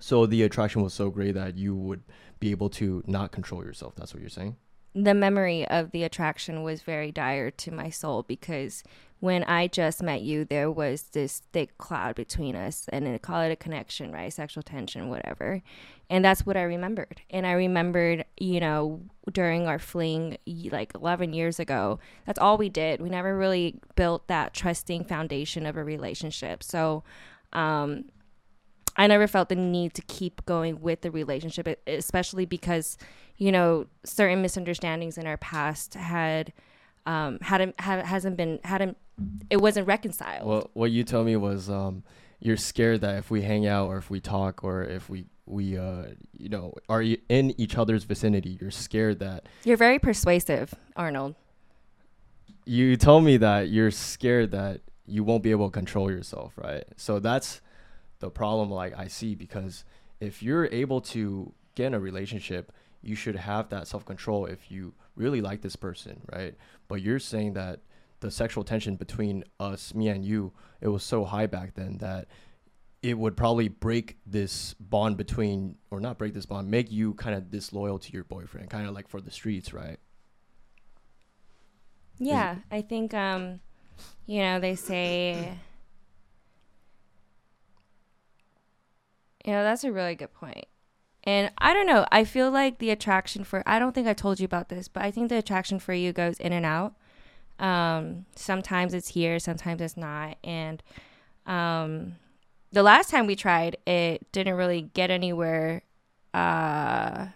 [0.01, 2.03] So the attraction was so great that you would
[2.41, 3.95] be able to not control yourself.
[3.95, 4.57] That's what you're saying.
[4.95, 8.83] the memory of the attraction was very dire to my soul because
[9.23, 13.41] when I just met you, there was this thick cloud between us, and they call
[13.43, 14.33] it a connection, right?
[14.33, 15.63] Sexual tension, whatever.
[16.11, 17.21] And that's what I remembered.
[17.31, 20.39] And I remembered, you know, during our fling,
[20.73, 23.01] like 11 years ago, that's all we did.
[23.01, 26.65] We never really built that trusting foundation of a relationship.
[26.65, 27.05] So,
[27.53, 28.07] um,
[28.97, 32.99] I never felt the need to keep going with the relationship, especially because,
[33.37, 36.53] you know, certain misunderstandings in our past had
[37.07, 38.97] um hadn't ha- hasn't been hadn't
[39.51, 40.47] it wasn't reconciled.
[40.47, 42.03] Well, what you told me was um,
[42.41, 45.77] you're scared that if we hang out or if we talk or if we we
[45.77, 46.05] uh
[46.37, 51.35] you know are in each other's vicinity, you're scared that You're very persuasive, Arnold.
[52.65, 56.85] you told me that you're scared that you won't be able to control yourself, right?
[56.97, 57.61] So that's
[58.21, 59.85] the problem like I see because
[60.21, 64.95] if you're able to get in a relationship, you should have that self-control if you
[65.17, 66.55] really like this person, right?
[66.89, 67.81] But you're saying that
[68.21, 72.29] the sexual tension between us, me and you, it was so high back then that
[73.03, 77.35] it would probably break this bond between or not break this bond, make you kind
[77.37, 79.99] of disloyal to your boyfriend, kind of like for the streets, right?
[82.19, 83.61] Yeah, I think um
[84.27, 85.59] you know, they say
[89.45, 90.67] You know, that's a really good point.
[91.25, 94.41] And I don't know, I feel like the attraction for I don't think I told
[94.41, 96.95] you about this, but I think the attraction for you goes in and out.
[97.59, 100.37] Um sometimes it's here, sometimes it's not.
[100.43, 100.83] And
[101.47, 102.17] um
[102.73, 105.83] the last time we tried, it didn't really get anywhere
[106.35, 107.29] uh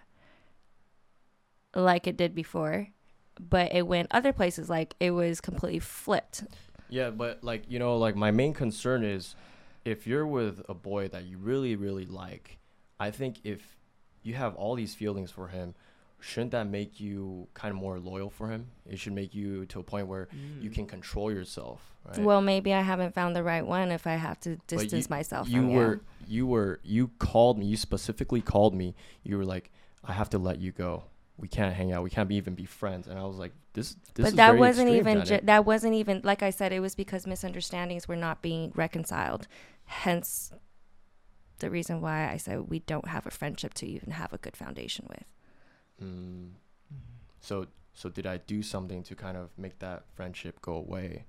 [1.75, 2.89] like it did before
[3.39, 6.45] but it went other places like it was completely flipped
[6.89, 9.35] Yeah, but like you know, like my main concern is
[9.85, 12.59] if you're with a boy that you really, really like,
[12.99, 13.76] I think if
[14.27, 15.75] you have all these feelings for him,
[16.21, 18.67] shouldn't that make you kind of more loyal for him?
[18.89, 20.29] It should make you to a point where
[20.61, 20.75] you Mm.
[20.75, 22.19] can control yourself, right?
[22.19, 25.49] well maybe i haven't found the right one if i have to But distance myself
[25.49, 26.47] from you from were you.
[26.47, 28.95] were you called me you specifically called me.
[29.25, 29.71] You were like
[30.05, 31.05] i have to let you go.
[31.39, 32.03] We can't hang out.
[32.03, 33.07] We can't be, even be friends.
[33.09, 35.65] And i was like this this but is that very wasn't extreme, even ju- that
[35.67, 39.47] wasn't even like i said it was because misunderstandings were not being reconciled.
[39.85, 40.53] Hence
[41.59, 44.57] the reason why i said we don't have a friendship to even have a good
[44.57, 45.25] foundation with
[46.03, 46.51] Mm.
[47.41, 51.25] So so did I do something to kind of make that friendship go away?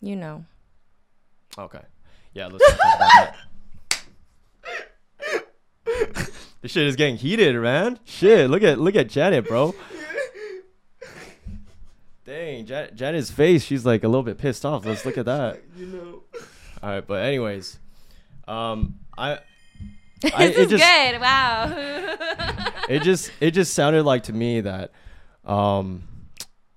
[0.00, 0.44] you know
[1.56, 1.82] Okay.
[2.34, 3.36] Yeah, let's talk about that.
[6.62, 8.00] This shit is getting heated, man.
[8.04, 9.72] Shit, look at look at Janet, bro.
[12.24, 13.62] Dang, Jan- Janet's face.
[13.64, 14.84] She's like a little bit pissed off.
[14.84, 15.60] Let's look at that.
[15.78, 16.22] You know.
[16.82, 17.78] All right, but anyways,
[18.48, 19.40] um, I
[20.20, 21.20] this I- is just- good.
[21.20, 21.72] Wow.
[22.88, 24.92] it just it just sounded like to me that
[25.44, 26.02] um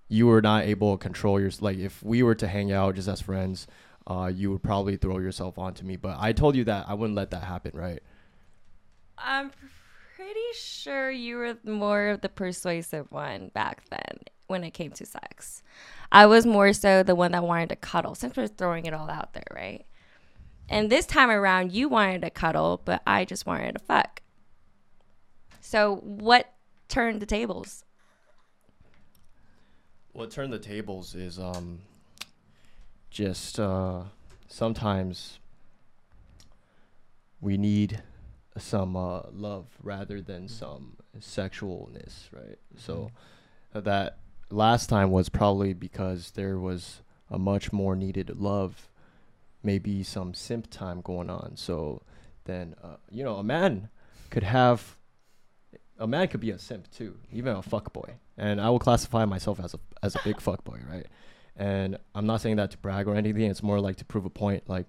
[0.08, 3.08] you were not able to control your like if we were to hang out just
[3.08, 3.68] as friends
[4.08, 7.16] uh you would probably throw yourself onto me but i told you that i wouldn't
[7.16, 8.02] let that happen right
[9.18, 9.52] I'm
[10.16, 15.06] pretty sure you were more of the persuasive one back then when it came to
[15.06, 15.62] sex.
[16.12, 19.10] I was more so the one that wanted to cuddle since we're throwing it all
[19.10, 19.86] out there, right?
[20.70, 24.22] And this time around, you wanted to cuddle, but I just wanted to fuck.
[25.62, 26.54] So, what
[26.88, 27.84] turned the tables?
[30.20, 31.80] what turned the tables is um
[33.10, 34.02] just uh
[34.50, 35.40] sometimes
[37.40, 38.02] we need
[38.58, 43.12] some uh love rather than some sexualness right so
[43.74, 44.18] uh, that
[44.50, 48.89] last time was probably because there was a much more needed love
[49.64, 51.56] maybe some simp time going on.
[51.56, 52.02] So
[52.46, 53.90] then uh, you know a man
[54.30, 54.98] could have
[55.98, 58.16] a man could be a simp too even a fuck boy.
[58.38, 61.08] And i will classify myself as a as a big fuck boy right?
[61.56, 63.50] And i'm not saying that to brag or anything.
[63.50, 64.88] It's more like to prove a point like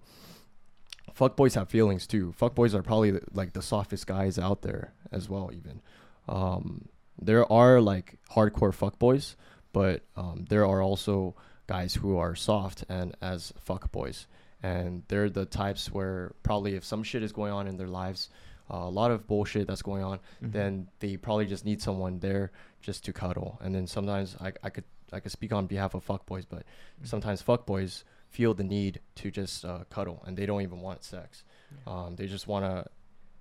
[1.12, 2.32] fuck boys have feelings too.
[2.32, 5.82] Fuck boys are probably like the softest guys out there as well even.
[6.28, 6.88] Um
[7.20, 9.36] there are like hardcore fuck boys
[9.72, 11.34] but um, there are also
[11.66, 14.26] guys who are soft and as fuck boys
[14.62, 18.28] and they're the types where probably if some shit is going on in their lives
[18.72, 20.50] uh, a lot of bullshit that's going on Mm-hmm.
[20.52, 23.58] then they probably just need someone there just to cuddle.
[23.62, 26.62] And then sometimes i, I could i could speak on behalf of fuck boys but
[27.02, 31.02] sometimes fuck boys feel the need to just uh, cuddle and they don't even want
[31.02, 31.42] sex.
[31.86, 32.86] Um, they just want to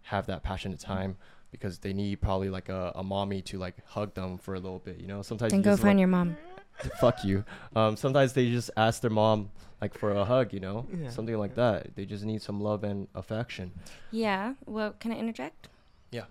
[0.03, 1.15] have that passionate time
[1.51, 4.79] because they need probably like a, a mommy to like hug them for a little
[4.79, 5.21] bit you know?
[5.21, 6.37] Sometimes Then you go find like, your mom.
[6.99, 7.43] fuck you
[7.75, 9.49] um, sometimes they just ask their mom
[9.81, 11.71] like for a hug you know Yeah, something like yeah.
[11.81, 13.71] that they just need some love and affection
[14.11, 14.53] Yeah.
[14.65, 15.67] Well, can I interject?
[16.11, 16.25] yeah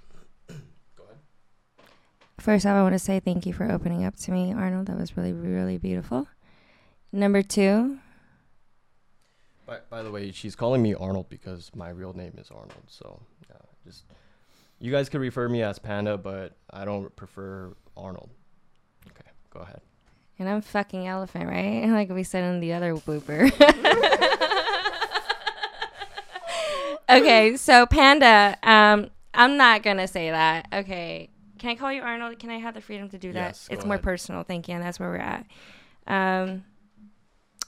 [0.48, 1.18] go ahead
[2.38, 4.86] First off, I want to say thank you for opening up to me, Arnold.
[4.86, 6.26] That was really, really beautiful.
[7.12, 7.98] Number two,
[9.66, 12.82] By, by the way, she's calling me Arnold because my real name is Arnold.
[12.88, 13.56] So yeah,
[13.86, 14.04] just
[14.80, 18.30] you guys could refer me as Panda, but I don't prefer Arnold.
[19.54, 19.80] Go ahead.
[20.38, 21.88] and I'm fucking elephant, right?
[21.88, 23.50] Like we said in the other blooper.
[27.08, 30.66] okay, so Panda, um, I'm not gonna say that.
[30.72, 32.38] Okay, can I call you Arnold?
[32.38, 33.38] Can I have the freedom to do that?
[33.38, 34.04] Yes, it's more ahead.
[34.04, 34.42] personal.
[34.42, 35.46] Thank you, and that's where we're at.
[36.06, 36.64] Um,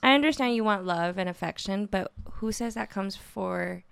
[0.03, 3.83] I understand you want love and affection, but who says that comes for?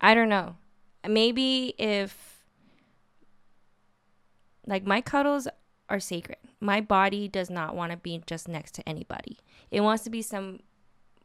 [0.00, 0.56] I don't know.
[1.06, 2.29] Maybe if
[4.70, 5.48] like my cuddles
[5.88, 6.38] are sacred.
[6.60, 9.36] My body does not want to be just next to anybody.
[9.70, 10.60] It wants to be some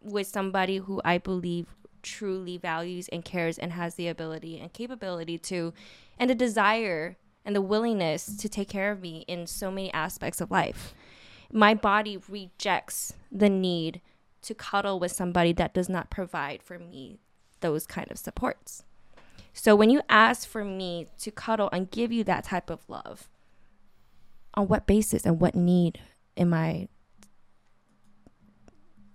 [0.01, 1.67] with somebody who I believe
[2.01, 5.73] truly values and cares and has the ability and capability to
[6.19, 10.41] and the desire and the willingness to take care of me in so many aspects
[10.41, 10.93] of life.
[11.51, 14.01] My body rejects the need
[14.41, 17.19] to cuddle with somebody that does not provide for me
[17.61, 18.83] those kind of supports.
[19.53, 23.29] So when you ask for me to cuddle and give you that type of love,
[24.55, 25.99] on what basis and what need
[26.37, 26.87] am I?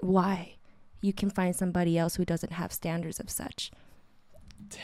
[0.01, 0.57] Why?
[1.03, 3.71] You can find somebody else who doesn't have standards of such.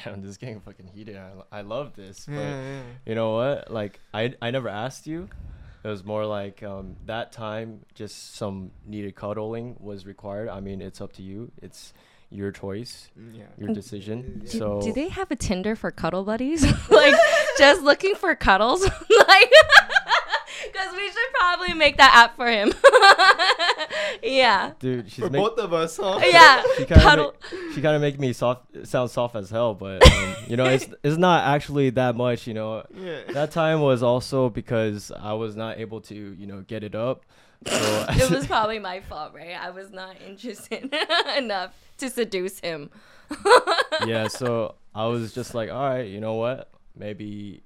[0.05, 1.17] Damn, this is getting fucking heated.
[1.17, 2.81] I, I love this, but Yeah, yeah.
[3.05, 3.71] you know what?
[3.71, 5.29] Like I I never asked you.
[5.85, 10.49] It was more like um, that time, just some needed cuddling was required.
[10.49, 11.53] I mean, it's up to you.
[11.63, 11.93] It's
[12.29, 13.45] your choice, Yeah.
[13.57, 14.41] your decision.
[14.41, 16.65] Do- Do, so do they have a Tinder for cuddle buddies?
[16.91, 17.15] like
[17.59, 18.83] just looking for cuddles?
[19.29, 19.53] like
[20.77, 22.73] because we should probably make that app for him.
[24.23, 24.73] yeah.
[24.79, 26.21] dude, she's For make- both of us, huh?
[26.23, 26.63] Yeah.
[26.77, 27.29] she kind Cuddle.
[27.31, 30.65] of she kind of make me soft sound soft as hell but um, you know
[30.65, 33.21] it's it's not actually that much you know Yeah.
[33.33, 37.25] that time was also because i was not able to you know get it up
[37.67, 39.57] so it was probably my fault, right?
[39.61, 40.95] I was not interested
[41.37, 42.91] enough to seduce him.
[44.07, 47.63] yeah so i was just like all right you know what maybe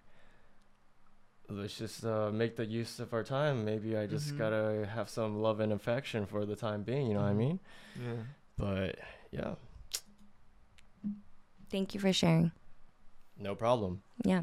[1.51, 4.39] let's just uh, make the use of our time maybe i just Mhm.
[4.39, 7.37] gotta have some love and affection for the time being you know what i Mhm.
[7.37, 7.61] mean
[8.01, 8.23] Yeah.
[8.57, 8.99] but
[9.33, 9.55] yeah
[11.71, 12.53] Thank you for sharing.
[13.37, 14.43] no problem Yeah.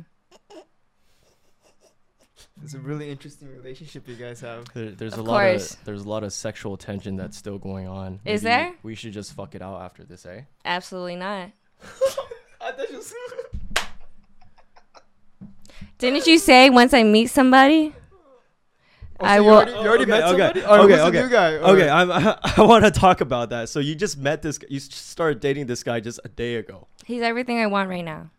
[2.64, 4.66] It's a really interesting relationship you guys have.
[4.74, 5.74] There, there's Of a lot course.
[5.74, 8.20] of there's a lot of sexual tension that's still going on.
[8.26, 8.76] Is Maybe there?
[8.84, 10.42] We should just fuck it out after this, eh?
[10.66, 11.52] Absolutely not.
[16.00, 16.26] That's just.
[16.26, 17.94] Didn't you say once I meet somebody?
[19.20, 20.62] Oh, I so will- You already, you already oh, Okay, met okay, somebody?
[20.62, 21.22] Oh, okay, Or who's okay.
[21.24, 21.52] new guy?
[21.54, 23.70] Or- Okay, I'm, I, want to talk about that.
[23.70, 24.60] So you just met this.
[24.70, 28.30] You started dating this guy just a day ago, He's everything I want right now.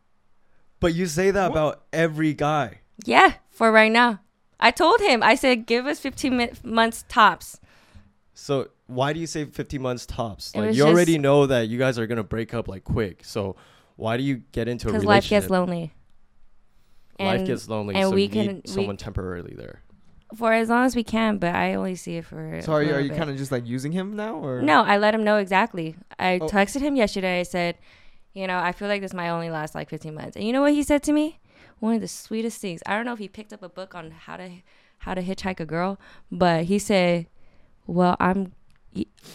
[0.80, 1.58] but you say that What?
[1.58, 2.78] about every guy.
[3.04, 4.20] Yeah, for right now.
[4.60, 5.22] I told him.
[5.22, 7.58] I said, give us 15 mi- months tops.
[8.34, 10.52] So why do you say 15 months tops?
[10.54, 13.24] It Like was you already know that you guys are gonna break up like quick.
[13.24, 13.56] So
[13.96, 14.92] why do you get into a relationship?
[14.92, 15.32] Because relationship?
[15.32, 15.92] life gets lonely.
[17.26, 19.82] Life gets lonely, and so we you can- need we- someone temporarily there.
[20.36, 22.60] for as long as we can, but I only see it for.
[22.62, 24.34] So are you, are you kind of just like using him now?
[24.36, 25.96] or No, I let him know exactly.
[26.18, 26.46] I Oh.
[26.48, 27.40] texted him yesterday.
[27.40, 27.76] I said,
[28.34, 30.36] you know, I feel like this might only last like 15 months.
[30.36, 31.40] And you know what he said to me?
[31.80, 32.82] One of the sweetest things.
[32.86, 34.50] I don't know if he picked up a book on how to
[34.98, 35.98] how to hitchhike a girl,
[36.30, 37.26] but he said,
[37.86, 38.52] "Well, I'm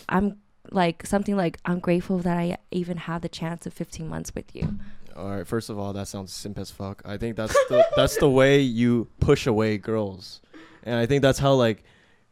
[0.10, 0.38] I'm
[0.72, 4.54] like something like I'm grateful that I even have the chance of 15 months with
[4.56, 4.78] you."
[5.16, 5.48] All right.
[5.48, 7.02] First of all, that sounds simp as fuck.
[7.06, 10.42] I think that's the that's the way you push away girls,
[10.84, 11.84] and I think that's how like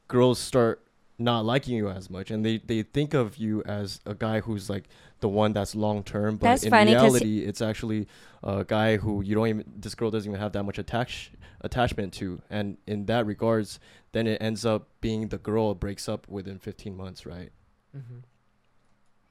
[0.08, 0.82] girls start
[1.20, 4.70] not liking you as much, and they they think of you as a guy who's
[4.70, 4.86] like
[5.20, 8.08] the one that's long term, but That's in funny 'cause reality, it's actually
[8.44, 12.12] a guy who you don't even this girl doesn't even have that much attach attachment
[12.14, 13.80] to, and in that regards,
[14.14, 17.52] then it ends up being the girl breaks up within 15 months, right?
[17.96, 18.24] Mhm.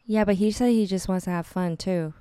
[0.07, 2.15] Yeah, but he said he just wants to have fun too.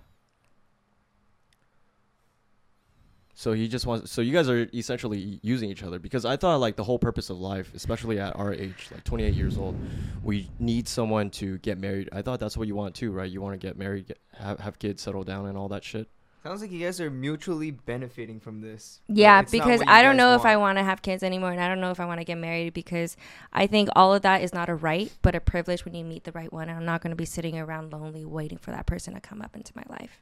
[3.39, 4.11] So he just wants.
[4.11, 7.29] So you guys are essentially using each other because I thought like the whole purpose
[7.29, 9.79] of life, especially at our age, like 28 years old,
[10.21, 12.09] we need someone to get married.
[12.11, 13.31] I thought that's what you want too, right?
[13.31, 16.09] You want to get married, get, have have kids, settle down, and all that shit.
[16.43, 18.99] Sounds like you guys are mutually benefiting from this.
[19.07, 20.75] Yeah, it's because I don't guys know if I want.
[20.75, 22.73] want to have kids anymore, and I don't know if I want to get married
[22.73, 23.15] because
[23.53, 26.25] I think all of that is not a right, but a privilege when you meet
[26.25, 26.67] the right one.
[26.67, 29.41] And I'm not going to be sitting around lonely waiting for that person to come
[29.41, 30.19] up into my life.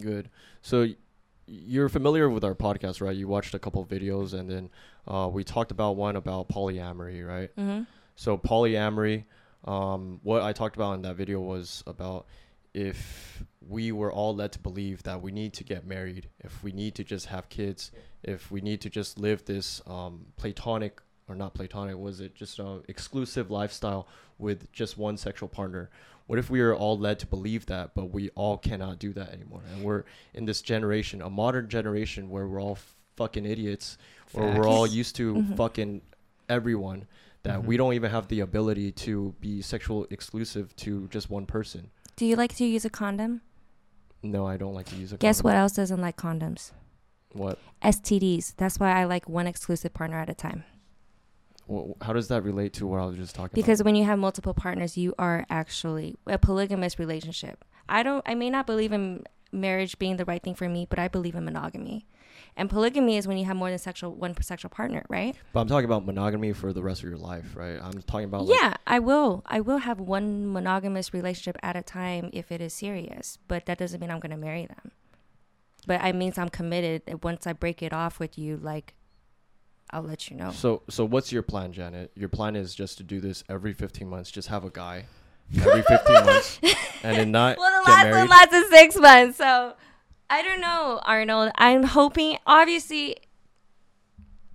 [0.00, 0.28] Good.
[0.62, 0.96] So y-
[1.46, 3.16] you're familiar with our podcast, right?
[3.16, 4.70] You watched a couple of videos, and then
[5.06, 7.50] uh, we talked about one about polyamory, right?
[7.56, 7.82] hmm
[8.16, 9.24] So polyamory,
[9.64, 12.26] um, what I talked about in that video was about
[12.74, 16.72] if we were all led to believe that we need to get married, if we
[16.72, 17.90] need to just have kids,
[18.22, 22.60] if we need to just live this um, platonic or not platonic, was it just
[22.60, 24.06] uh, exclusive lifestyle
[24.38, 25.90] with just one sexual partner?
[26.26, 29.32] What if we are all led to believe that, but we all cannot do that
[29.32, 29.62] anymore?
[29.72, 30.04] And we're
[30.34, 32.78] in this generation, a modern generation, where we're all
[33.16, 33.96] fucking idiots,
[34.34, 35.56] or we're all used to Mhm.
[35.56, 36.02] fucking
[36.48, 37.06] everyone
[37.44, 37.78] that we Mhm.
[37.78, 41.90] don't even have the ability to be sexual exclusive to just one person.
[42.16, 43.42] Do you like to use a condom?
[44.22, 45.28] No, I don't like to use a condom.
[45.28, 45.54] Guess condom.
[45.54, 46.72] what else doesn't like condoms?
[47.32, 47.58] What?
[47.82, 48.54] STDs.
[48.56, 50.64] That's why I like one exclusive partner at a time.
[52.00, 53.64] How does that relate to what I was just talking Because about?
[53.64, 57.64] Because when you have multiple partners, you are actually a polygamous relationship.
[57.88, 58.22] I don't.
[58.26, 61.34] I may not believe in marriage being the right thing for me, but I believe
[61.34, 62.06] in monogamy.
[62.56, 65.36] And polygamy is when you have more than sexual one sexual partner, right?
[65.52, 67.78] But I'm talking about monogamy for the rest of your life, right?
[67.82, 69.42] I'm talking about like, yeah, I will.
[69.46, 73.78] I will have one monogamous relationship at a time if it is serious, but that
[73.78, 74.92] doesn't mean I'm going to marry them.
[75.86, 77.22] But it means I'm committed.
[77.22, 78.94] Once I break it off with you, like,
[79.90, 80.50] I'll let you know.
[80.50, 82.12] So so what's your plan, Janet?
[82.14, 85.06] Your plan is just to do this every 15 months, just have a guy
[85.60, 86.58] every 15 months
[87.02, 89.74] and then not Well, the last one lasted six months, so
[90.28, 91.52] I don't know, Arnold.
[91.56, 92.38] I'm hoping.
[92.46, 93.16] Obviously,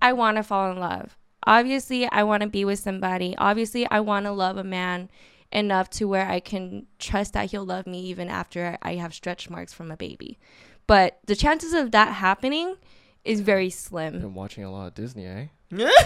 [0.02, 1.16] I want to fall in love.
[1.46, 3.34] Obviously, I want to be with somebody.
[3.38, 5.08] Obviously, I want to love a man
[5.50, 9.50] enough to where I can trust that he'll love me even after I have stretch
[9.50, 10.38] marks from a baby.
[10.86, 12.76] But the chances of that happening
[13.24, 14.20] is very slim.
[14.20, 15.46] Been watching a lot of Disney, eh?
[15.70, 15.90] Yeah.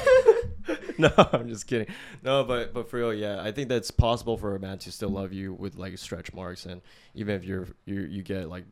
[0.98, 1.86] no, I'm just kidding.
[2.22, 5.10] No, but but for real, yeah, I think that's possible for a man to still
[5.10, 6.82] love you with like stretch marks, and
[7.14, 8.64] even if you're you you get like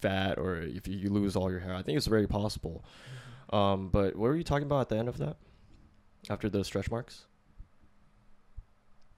[0.00, 2.84] fat or if you lose all your hair, I think it's very possible.
[3.50, 5.36] Um, but what were you talking about at the end of that?
[6.28, 7.26] After those stretch marks?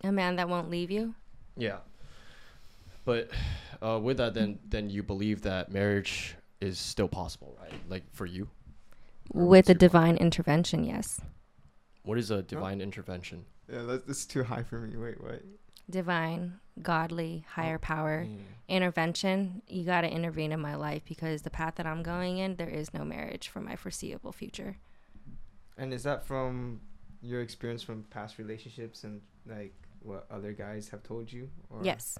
[0.05, 1.15] A man that won't leave you.
[1.57, 1.79] Yeah.
[3.05, 3.31] But
[3.81, 7.73] uh, with that, then then you believe that marriage is still possible, right?
[7.89, 8.49] Like for you, Or
[9.33, 11.21] With a your- divine intervention, yes.
[12.03, 13.45] What is a divine intervention?
[13.71, 14.97] Yeah, that's, that's too high for me.
[14.97, 15.43] Wait, what?
[15.91, 18.27] Divine, godly, higher power.
[18.27, 18.39] Mm.
[18.69, 22.57] intervention, you got to intervene in my life because the path that I'm going in,
[22.57, 24.77] there is no marriage for my foreseeable future.
[25.79, 26.81] And is that from
[27.23, 31.49] your experience from past relationships and like what other guys have told you?
[31.71, 32.19] Or Yes.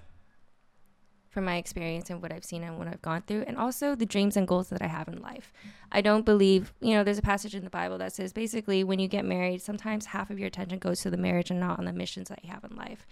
[1.29, 4.05] From my experience and what I've seen and what I've gone through, and also the
[4.05, 5.53] dreams and goals that I have in life.
[5.91, 8.97] I don't believe, you know, there's a passage in the Bible that says basically when
[8.97, 11.85] you get married, sometimes half of your attention goes to the marriage and not on
[11.85, 13.05] the missions that you have in life.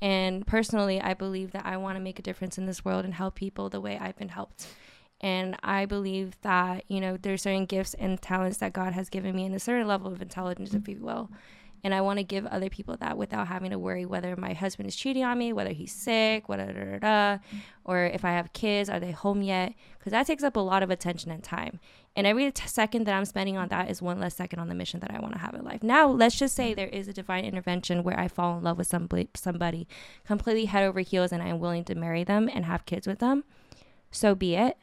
[0.00, 3.14] And personally, I believe that I want to make a difference in this world and
[3.14, 4.66] help people the way I've been helped.
[5.20, 9.36] And I believe that, you know, there's certain gifts and talents that God has given
[9.36, 11.30] me and a certain level of intelligence, if you will.
[11.84, 14.88] And I want to give other people that without having to worry whether my husband
[14.88, 17.40] is cheating on me, whether he's sick, whatever,
[17.84, 19.74] or if I have kids, are they home yet?
[19.98, 21.80] Because that takes up a lot of attention and time.
[22.14, 24.74] And every t- second that I'm spending on that is one less second on the
[24.74, 25.82] mission that I want to have in life.
[25.82, 28.86] Now, let's just say there is a divine intervention where I fall in love with
[28.86, 29.88] somebody, somebody
[30.26, 33.44] completely head over heels and I'm willing to marry them and have kids with them.
[34.10, 34.76] So be it.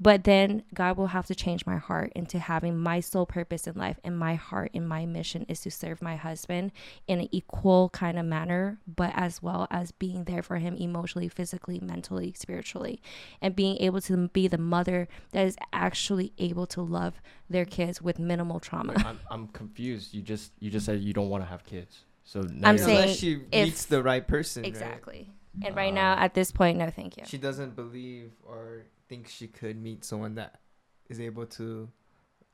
[0.00, 3.74] But then God will have to change my heart into having my sole purpose in
[3.74, 3.98] life.
[4.04, 6.70] And my heart and my mission is to serve my husband
[7.08, 11.28] in an equal kind of manner, but as well as being there for him emotionally,
[11.28, 13.02] physically, mentally, spiritually,
[13.42, 17.14] and being able to be the mother that is actually able to love
[17.50, 18.94] their kids with minimal trauma.
[19.04, 20.14] I'm, I'm confused.
[20.14, 22.04] You just you just said you don't want to have kids.
[22.22, 24.62] So now I'm saying Unless she if- meets the right person.
[24.62, 24.68] right?
[24.68, 25.30] exactly.
[25.64, 27.24] And right now, uh, at this point, no, thank you.
[27.26, 30.60] She doesn't believe or think she could meet someone that
[31.08, 31.88] is able to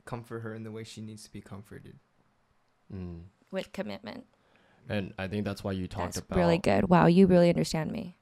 [0.05, 1.97] comfort her in the way she needs to be comforted.
[2.93, 3.23] Mm.
[3.51, 4.25] With commitment.
[4.87, 6.89] And I think that's why you talked That's about really good.
[6.89, 8.15] Wow, you really understand me.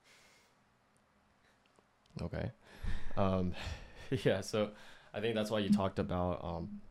[2.21, 2.51] Okay.
[3.17, 3.53] Um,
[4.23, 4.41] yeah.
[4.41, 4.71] So
[5.13, 6.81] I think that's why you talked about um,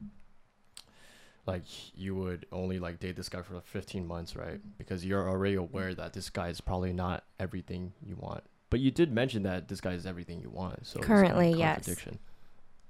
[1.47, 1.65] like
[1.97, 4.61] you would only like date this guy for like 15 months, right?
[4.79, 8.45] Because you're already aware that this guy is probably not everything you want.
[8.73, 10.85] But you did mention that this guy is everything you want.
[10.87, 11.77] So it's Currently, yes.
[11.77, 12.19] contradiction.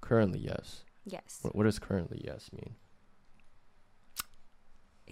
[0.00, 0.84] Currently, yes.
[1.04, 1.40] Yes.
[1.42, 2.76] What, what does currently yes mean?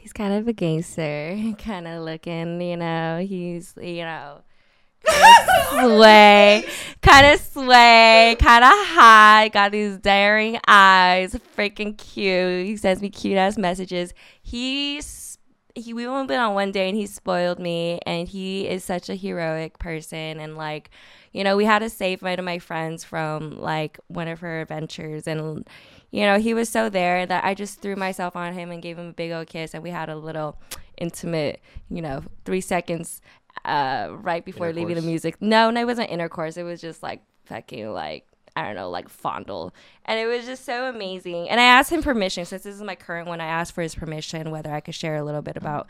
[0.00, 4.40] he's kind of a gangster, kind of looking, you know, he's, you know,
[5.70, 6.64] sway,
[7.02, 12.66] kind of sway, kind of hot, got these daring eyes, freaking cute.
[12.66, 14.14] He sends me cute ass messages.
[14.42, 15.30] He's,
[15.74, 19.08] he, we only been on one day and he spoiled me and he is such
[19.08, 20.90] a heroic person and like,
[21.32, 24.60] you know, we had to save one of my friends from like one of her
[24.60, 25.66] adventures and
[26.10, 28.98] you know, he was so there that I just threw myself on him and gave
[28.98, 30.58] him a big old kiss, and we had a little
[30.98, 33.22] intimate, you know, three seconds
[33.64, 35.40] uh, right before leaving the music.
[35.40, 36.56] No, no, it wasn't intercourse.
[36.56, 38.26] It was just like fucking like
[38.57, 39.72] I don't know, like fondle,
[40.05, 41.48] and it was just so amazing.
[41.48, 43.40] And I asked him permission since this is my current one.
[43.40, 45.88] I asked for his permission whether I could share a little bit about,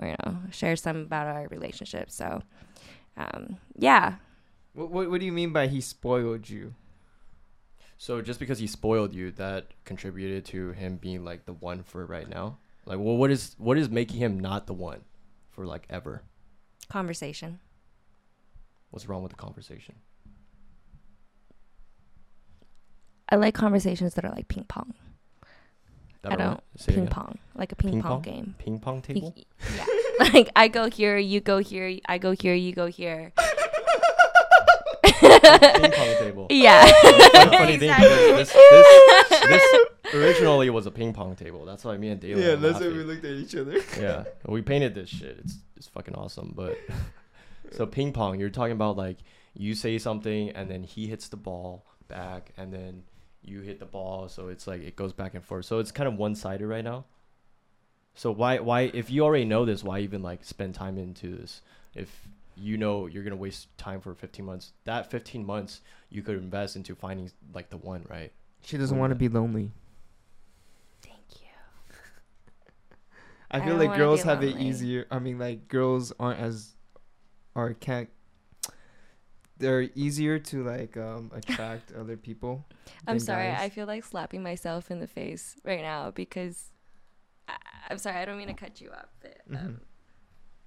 [0.00, 2.10] or you know, share some about our relationship.
[2.10, 2.42] So,
[3.16, 4.14] um, yeah,
[4.72, 6.74] What, what What do you mean by he spoiled you?
[7.98, 12.06] So just because he spoiled you, that contributed to him being like the one for
[12.06, 12.56] right now.
[12.86, 15.02] Like, well, what is what is making him not the one
[15.50, 16.22] for like ever?
[16.88, 17.60] conversation.
[18.90, 19.94] What's wrong with the conversation?
[23.30, 24.94] I like conversations that are like ping pong.
[26.22, 27.06] That I don't ping again.
[27.08, 28.22] pong, like a ping, Ping pong, pong?
[28.22, 28.54] game.
[28.58, 29.34] Ping pong table.
[29.76, 29.86] Yeah,
[30.34, 33.32] like I go here, you go here, I go here, you go here.
[35.02, 35.40] ping
[35.92, 36.46] pong table.
[36.50, 36.84] Yeah.
[36.86, 39.80] Funny, funny thing this, this, this
[40.14, 41.64] originally was a ping pong table.
[41.64, 42.38] That's why me and Dale.
[42.38, 43.78] yeah, that's why we looked at each other.
[43.98, 45.38] yeah, we painted this shit.
[45.44, 46.52] It's it's fucking awesome.
[46.54, 46.76] But
[47.72, 49.18] so ping pong, you're talking about like
[49.54, 53.04] you say something and then he hits the ball back and then
[53.42, 55.64] you hit the ball, so it's like it goes back and forth.
[55.64, 57.04] So it's kind of one sided right now.
[58.14, 61.62] So why why if you already know this, why even like spend time into this?
[61.94, 65.80] If you know you're gonna waste time for 15 months, that 15 months
[66.10, 68.32] you could invest into finding like the one, right?
[68.62, 69.70] She doesn't want to be lonely.
[71.02, 71.48] Thank you.
[73.50, 75.06] I I feel don't like girls be have it easier.
[75.10, 76.74] I mean, like girls aren't as,
[77.54, 78.10] or can't.
[79.60, 82.64] They're easier to like um attract other people.
[83.06, 83.48] I'm than sorry.
[83.48, 83.60] guys.
[83.60, 86.72] I feel like slapping myself in the face right now because
[87.48, 87.54] I,
[87.90, 88.16] I'm sorry.
[88.16, 89.06] I don't mean to cut you off.
[89.20, 89.76] But, um, Mhm.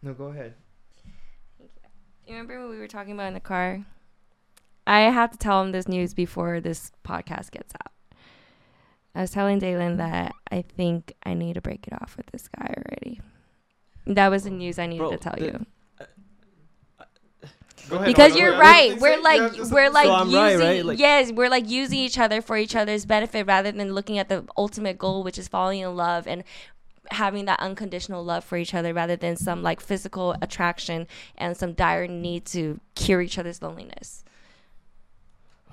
[0.04, 0.54] No, go ahead.
[1.58, 1.89] Thank you.
[2.28, 3.86] You remember what we were talking about in the car?
[4.86, 7.91] I have to tell him this news before this podcast gets out.
[9.16, 12.48] I was telling Dalan that I think I need to break it off with this
[12.50, 13.22] guy already.
[14.06, 15.66] That was the news I needed Bro, to tell the- you.
[17.92, 18.06] Ahead.
[18.06, 19.00] Because you're right.
[19.00, 20.86] We're like we're like using right, right?
[20.86, 24.30] Like- yes, we're like using each other for each other's benefit rather than looking at
[24.30, 26.44] the ultimate goal, which is falling in love and
[27.12, 31.08] having that unconditional love for each other rather than some like physical attraction
[31.38, 34.24] and some dire need to cure each other's loneliness.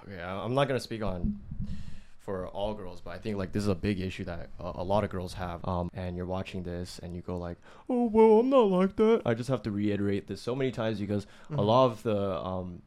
[0.02, 1.38] Okay, I'm not gonna speak on
[2.30, 4.84] for all girls, but I think like this is a big issue that a, a
[4.84, 5.66] lot of girls have.
[5.66, 7.58] Um, and you're watching this and you go like,
[7.88, 11.00] "Oh well, I'm not like that." I just have to reiterate this so many times
[11.00, 11.58] because Mm-hmm.
[11.58, 12.20] a lot of the
[12.50, 12.82] um,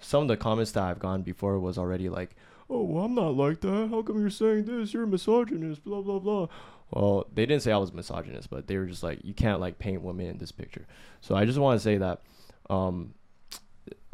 [0.00, 2.30] some of the comments that I've gone before was already like,
[2.70, 3.88] "Oh, well, I'm not like that.
[3.90, 4.94] How come you're saying this?
[4.94, 6.46] You're a misogynist." Blah blah blah.
[6.90, 9.78] Well, they didn't say I was misogynist, but they were just like, "You can't like
[9.78, 10.86] paint women in this picture."
[11.20, 12.22] So I just want to say that,
[12.70, 13.12] um,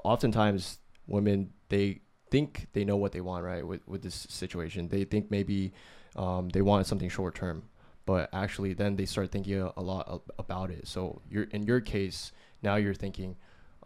[0.03, 2.01] oftentimes women they
[2.35, 3.65] think they know what they want, right?
[3.65, 5.73] With with this situation, they think maybe
[6.17, 7.63] um, they wanted something short term,
[8.07, 10.89] but actually then they start thinking a, a lot about it.
[10.89, 12.33] So you're in your case
[12.65, 13.37] now you're thinking,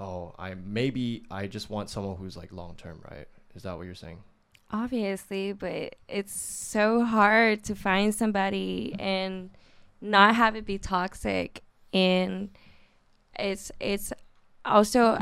[0.00, 3.28] oh, I maybe I just want someone who's like long term, right?
[3.54, 4.20] Is that what you're saying?
[4.70, 9.50] Obviously, but it's so hard to find somebody and
[10.00, 12.50] not have it be toxic and
[13.38, 14.12] it's it's
[14.64, 15.18] also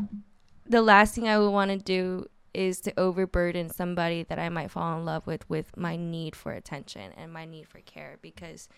[0.68, 2.26] the last thing I would want to do
[2.56, 6.52] is to overburden somebody that I might fall in love with with my need for
[6.52, 8.68] attention and my need for care because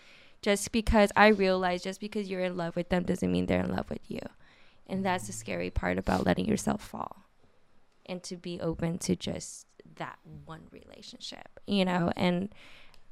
[0.41, 3.73] just because I realize just because you're in love with them doesn't mean they're in
[3.73, 4.19] love with you.
[4.87, 7.23] And that's the scary part about letting yourself fall
[8.05, 9.65] and to be open to just
[9.95, 12.11] that one relationship, you know?
[12.17, 12.49] And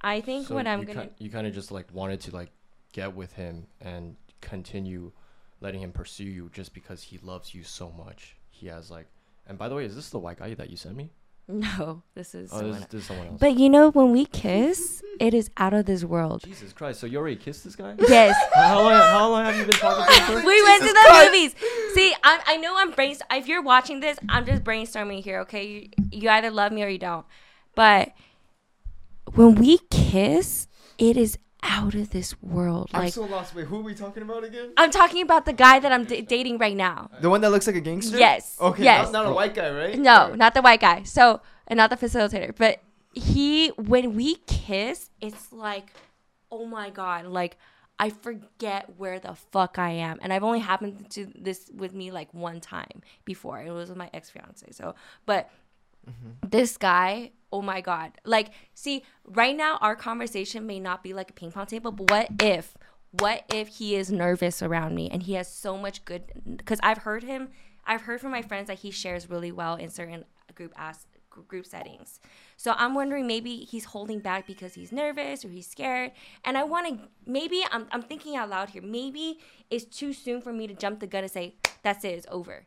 [0.01, 2.51] I think So what I'm going to you kind of just like wanted to like
[2.91, 5.13] get with him and continue
[5.61, 8.35] letting him pursue you just because he loves you so much.
[8.49, 9.07] He has like,
[9.47, 11.11] and by the way, is this the white guy that you sent me?
[11.49, 13.39] No, this is Oh, someone this, this is someone else.
[13.39, 16.41] But you know, when we kiss, it is out of this world.
[16.43, 16.99] Jesus Christ!
[16.99, 17.95] So you already kissed this guy?
[18.07, 18.35] Yes.
[18.53, 18.91] how long?
[18.91, 20.45] How long have you been talking to him for?
[20.45, 21.55] we went to the movies.
[21.93, 23.21] See, I, I know I'm brains.
[23.31, 25.39] If you're watching this, I'm just brainstorming here.
[25.41, 27.25] Okay, you, you either love me or you don't.
[27.75, 28.11] But
[29.35, 30.67] when we kiss,
[30.97, 32.89] it is out of this world.
[32.93, 33.55] I'm Like so lost.
[33.55, 34.71] Wait, who are we talking about again?
[34.77, 37.09] I'm talking about the guy that I'm d- dating right now.
[37.21, 38.17] The one that looks like a gangster?
[38.17, 38.57] Yes.
[38.61, 39.11] Okay, Yes.
[39.11, 39.97] not, not a white guy, right?
[39.97, 41.03] No, not the white guy.
[41.03, 42.55] So, and not the facilitator.
[42.55, 42.79] But
[43.13, 45.93] he, when we kiss, it's like,
[46.51, 47.57] oh my god, like
[47.99, 50.19] I forget where the fuck I am.
[50.21, 53.59] And I've only happened to this with me like one time before.
[53.61, 54.67] It was with my ex fiance.
[54.71, 54.93] So,
[55.25, 55.49] but
[56.07, 56.49] Mm-hmm.
[56.49, 61.29] this guy, oh my god, like, see, right now our conversation may not be like
[61.29, 62.77] a ping pong table, but what if?
[63.11, 66.23] What if he is nervous around me and he has so much good?
[66.57, 67.49] Because I've heard him,
[67.85, 71.07] I've heard from my friends that he shares really well in certain group as
[71.47, 72.19] group settings.
[72.55, 76.11] So I'm wondering maybe he's holding back because he's nervous or he's scared.
[76.43, 78.81] And I want to maybe I'm I'm thinking out loud here.
[78.81, 79.39] Maybe
[79.69, 82.65] it's too soon for me to jump the gun and say that's it, it's over.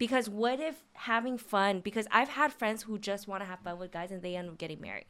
[0.00, 1.80] Because what if having fun?
[1.80, 4.48] Because I've had friends who just want to have fun with guys and they end
[4.48, 5.04] up getting married.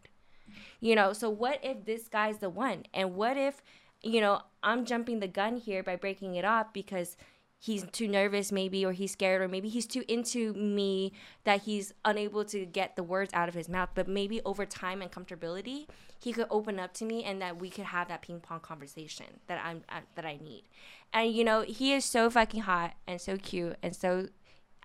[0.80, 2.82] You know, so what if this guy's the one?
[2.92, 3.62] And what if,
[4.02, 7.16] you know, I'm jumping the gun here by breaking it off because
[7.56, 11.12] he's too nervous maybe or he's scared or maybe he's too into me
[11.44, 15.02] that he's unable to get the words out of his mouth but maybe over time
[15.02, 15.86] and comfortability
[16.18, 19.26] he could open up to me and that we could have that ping pong conversation
[19.46, 20.64] that i'm I, that i need
[21.12, 24.28] and you know he is so fucking hot and so cute and so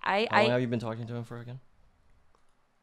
[0.02, 1.60] i How long i have you been talking to him for again?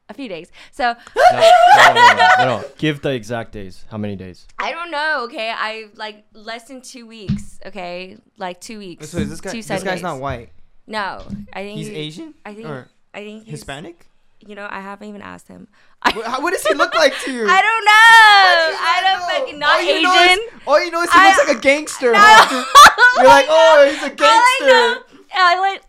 [0.10, 2.64] a few days so No, no, no, no, no, no.
[2.78, 3.86] Give the exact days.
[3.90, 4.46] How many days?
[4.60, 5.22] I don't know.
[5.26, 7.58] Okay, I like less than two weeks.
[7.66, 9.10] Okay, like two weeks.
[9.10, 9.52] So is this guy?
[9.52, 10.02] two This guy's Sundays.
[10.04, 10.50] not white.
[10.86, 12.34] No, I think He's he- Asian.
[12.46, 12.68] I think.
[12.68, 14.08] or I think he's, Hispanic.
[14.46, 15.70] You know, I haven't even asked him.
[16.14, 17.46] what, how- what does he look like to you?
[17.50, 18.78] I don't know.
[18.84, 20.04] I don't fucking not all you Asian.
[20.04, 22.12] Know is, all you know is he I- looks like a gangster.
[22.12, 22.20] No.
[23.18, 25.16] You're like, oh, he's a All I know, gangster.
[25.36, 25.82] I like.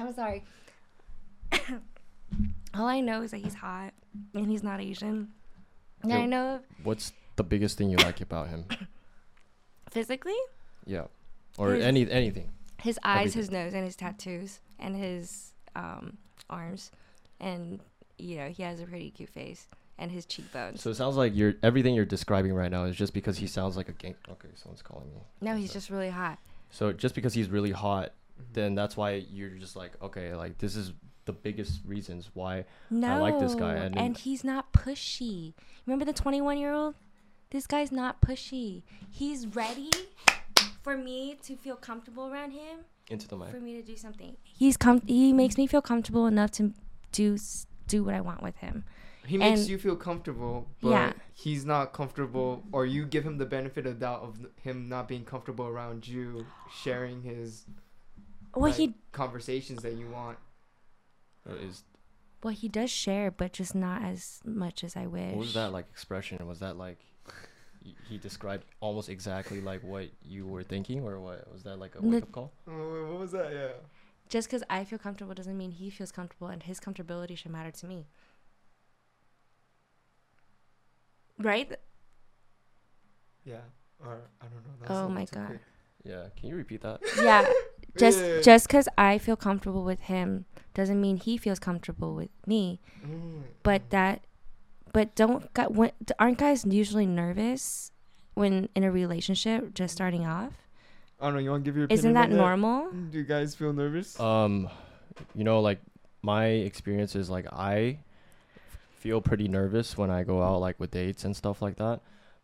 [0.00, 0.42] I'm sorry.
[2.74, 3.92] All I know is that he's hot
[4.34, 5.28] and he's not Asian.
[6.02, 6.26] And I Yo.
[6.26, 8.64] know What's the biggest thing you like about him?
[9.90, 10.36] physically,
[10.86, 11.04] Yeah,
[11.58, 12.50] or His- any anything.
[12.82, 13.40] his eyes, Everything.
[13.40, 16.16] his nose, and his tattoos, and his um,
[16.48, 16.90] arms,
[17.40, 17.80] and
[18.18, 19.66] you know he has a pretty cute face
[19.98, 20.80] and his cheekbones.
[20.80, 23.76] So it sounds like you're everything you're describing right now is just because he sounds
[23.76, 24.14] like a gang.
[24.30, 25.20] Okay, someone's calling me.
[25.40, 26.38] no, he's just really hot.
[26.70, 28.52] So just because he's really hot, Mm-hmm.
[28.52, 30.92] then that's why you're just like, okay, like this is
[31.26, 32.64] the biggest reasons why.
[32.90, 35.54] No, I like this guy, and- and he's not pushy.
[35.86, 36.94] Remember the 21 year old?
[37.50, 38.82] This guy's not pushy.
[39.10, 39.90] He's ready
[40.82, 42.80] for me to feel comfortable around him.
[43.08, 43.50] Into the mic.
[43.50, 46.72] For me to do something, he's com- He makes me feel comfortable enough to
[47.12, 47.36] do
[47.88, 48.84] do what I want with him.
[49.26, 51.12] He makes And- you feel comfortable, but Yeah.
[51.34, 55.24] he's not comfortable, or you give him the benefit of doubt of him not being
[55.24, 57.66] comfortable around you, sharing his
[58.54, 60.38] Well, like, he conversations that you want.
[61.48, 61.84] Or Is
[62.42, 65.30] well he does share, but just not as much as I wish.
[65.30, 66.46] what was that like expression?
[66.46, 66.98] Was that like
[68.08, 72.02] he described almost exactly like what you were thinking, or what was that like a
[72.02, 72.52] wake up call?
[72.68, 73.52] Oh, what was that?
[73.52, 73.68] Yeah.
[74.28, 77.70] Just because I feel comfortable doesn't mean he feels comfortable, and his comfortability should matter
[77.70, 78.06] to me.
[81.38, 81.72] Right?
[83.44, 83.60] Yeah.
[84.04, 85.04] Or I don't know.
[85.04, 85.46] Oh my God.
[85.46, 85.60] quick.
[86.04, 87.00] Yeah, can you repeat that?
[87.20, 87.50] Yeah.
[87.96, 88.40] just Yeah.
[88.40, 92.80] just because I feel comfortable with him doesn't mean he feels comfortable with me.
[93.04, 94.22] Mm, But that,
[94.92, 97.90] but don't gu- when, aren't guys usually nervous
[98.34, 100.52] when in a relationship just starting off?
[101.20, 101.40] I don't know.
[101.40, 102.90] You want to give your opinion Isn't that on normal?
[102.92, 104.18] Do you guys feel nervous?
[104.18, 104.68] Um,
[105.34, 105.80] you know, like
[106.22, 107.98] my experience is like I
[109.00, 112.00] feel pretty nervous when I go out like with dates and stuff like that.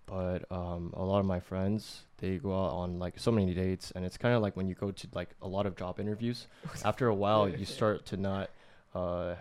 [0.07, 3.91] But um, a lot of my friends they go out on like so many dates,
[3.95, 6.47] and it's kind of like when you go to like a lot of job interviews.
[6.85, 8.51] after a while, you start to not
[8.95, 9.35] uh,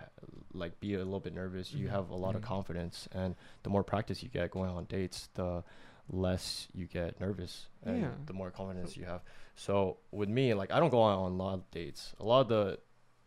[0.52, 1.72] like be a little bit nervous.
[1.72, 1.90] You Mhm.
[1.92, 2.46] have a lot of Mhm.
[2.46, 5.62] confidence, and the more practice you get going on dates, the
[6.08, 8.10] less you get nervous and Yeah.
[8.26, 9.22] the more confidence you have.
[9.56, 12.14] So with me, like I don't go out on a lot of dates.
[12.20, 12.78] A lot of the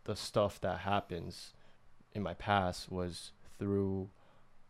[0.05, 1.53] the stuff that happens
[2.13, 4.09] in my past was through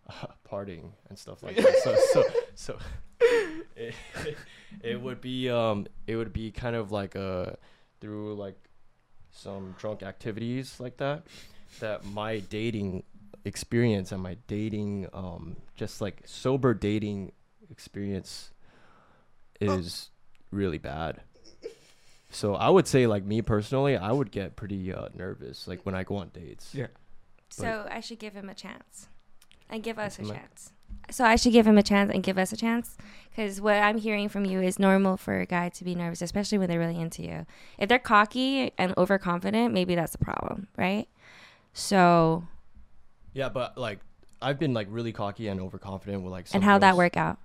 [0.49, 1.75] partying and stuff like that.
[1.83, 2.23] So so
[2.55, 2.79] so
[3.75, 3.93] it,
[4.81, 7.57] it would be um it would be kind of like a
[7.99, 8.57] through like
[9.31, 11.23] some drunk activities like that
[11.79, 13.03] that my dating
[13.45, 17.31] experience and my dating um just like sober dating
[17.69, 18.51] experience
[19.61, 20.09] is
[20.51, 21.21] really bad.
[22.31, 25.95] So I would say like me personally, I would get pretty uh, nervous like when
[25.95, 26.73] I go on dates.
[26.73, 26.87] Yeah.
[27.49, 29.07] So I should give him a chance,
[29.69, 30.73] and give us a chance.
[31.11, 32.95] So I should give him a chance and give us a chance,
[33.29, 36.59] because what I'm hearing from you is normal for a guy to be nervous, especially
[36.59, 37.47] when they're really into you.
[37.79, 41.07] If they're cocky and overconfident, maybe that's the problem, right?
[41.73, 42.43] So
[43.33, 43.99] Yeah, but like
[44.41, 47.39] I've been like really cocky and overconfident with like some and how that work out?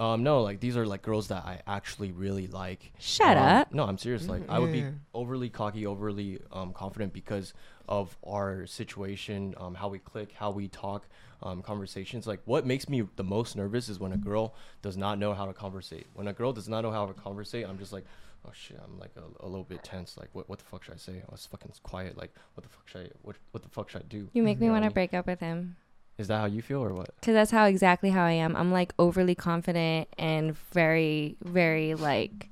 [0.00, 2.92] Um no, like these are like girls that I actually really like.
[2.98, 3.72] Shut Um, up.
[3.72, 4.26] No, I'm serious.
[4.28, 4.42] Like.
[4.48, 4.84] I would be
[5.14, 7.54] overly cocky, overly um, confident because
[7.88, 11.06] of our situation, um, how we click, how we talk,
[11.42, 12.26] um, conversations.
[12.26, 15.46] Like what makes me the most nervous is when a girl does not know how
[15.46, 16.06] to conversate.
[16.14, 18.04] When a girl does not know how to conversate, I'm just like,
[18.46, 20.16] oh shit, I'm like a, a little bit tense.
[20.16, 21.18] Like what what the fuck should I say?
[21.28, 22.16] I was fucking quiet.
[22.18, 24.28] Like what the fuck should I what what the fuck should I do?
[24.32, 25.76] You make me You know what want to break up with him.
[26.16, 27.10] Is that how you feel or what?
[27.22, 28.54] Cause that's how exactly how I am.
[28.54, 32.50] I'm like overly confident and very, very like,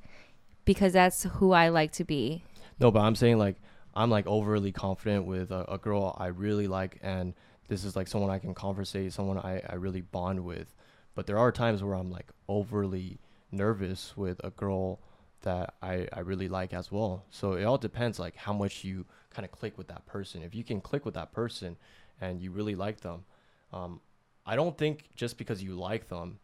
[0.64, 2.42] because that's who I like to be.
[2.80, 3.56] No, but I'm saying like
[3.94, 7.34] I'm like overly confident with a, a girl I really like, and
[7.68, 10.74] this is like someone I can conversate, someone I, I really bond with.
[11.14, 13.18] But there are times where I'm like overly
[13.50, 14.98] nervous with a girl
[15.42, 17.24] that I, I really like as well.
[17.30, 20.42] So it all depends like how much you kind of click with that person.
[20.42, 21.76] If you can click with that person
[22.20, 23.24] and you really like them,
[23.73, 24.01] um,
[24.45, 26.39] I don't think just because you like them,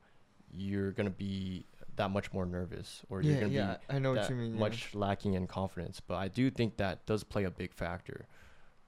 [0.51, 1.67] you're gonna be
[1.97, 4.55] that much more nervous or you're gonna yeah, be I know what you mean.
[4.55, 4.61] yeah.
[4.61, 6.01] much lacking in confidence.
[6.01, 8.27] But I do think that does play a big factor.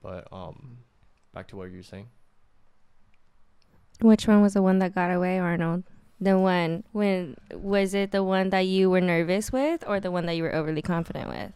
[0.03, 0.79] But um,
[1.35, 2.09] back to what you were saying.
[4.01, 5.85] Which one was the one that got away, Arnold?
[6.21, 10.27] The one when was it the one that you were nervous with, or the one
[10.27, 11.53] that you were overly confident with?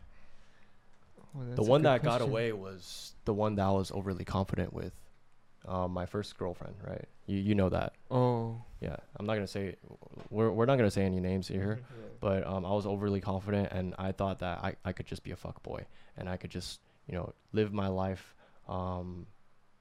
[1.36, 4.72] Oh, the one good that got away was the one that I was overly confident
[4.72, 4.92] with.
[5.66, 7.04] Um, my first girlfriend, right?
[7.26, 7.94] You you know that.
[8.10, 8.60] Oh.
[8.80, 9.76] Yeah, I'm not gonna say
[10.30, 11.80] we're we're not gonna say any names here.
[11.90, 12.08] Yeah.
[12.20, 15.30] but um, I was overly confident and I thought that I, I could just be
[15.30, 15.84] a fuck boy
[16.16, 18.34] and I could just you know live my life
[18.68, 19.26] um,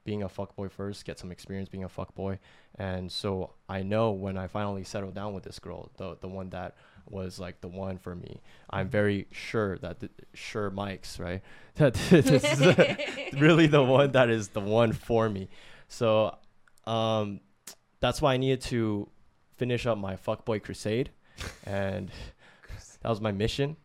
[0.06, 2.40] being a fuck boy first, get some experience being a fuck boy,
[2.76, 6.50] and so I know when I finally settled down with this girl, the the one
[6.50, 6.76] that
[7.10, 11.42] was like the one for me, I'm very sure that th- sure Mike's right
[11.76, 12.60] that this is
[13.40, 15.48] really the one that is the one for me.
[15.94, 16.36] So
[16.86, 17.40] um,
[18.00, 19.10] that's why I needed to
[19.58, 21.12] finish up my fuckboy crusade,
[21.66, 22.10] and
[23.02, 23.78] that was my mission.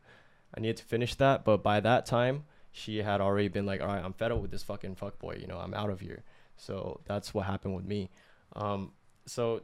[0.56, 3.88] I needed to finish that, but by that time, she had already been like, "All
[3.88, 5.40] right, I'm fed up with this fucking fuckboy.
[5.40, 6.22] You know, I'm out of here."
[6.56, 8.10] So that's what happened with me.
[8.56, 8.92] Um,
[9.26, 9.62] so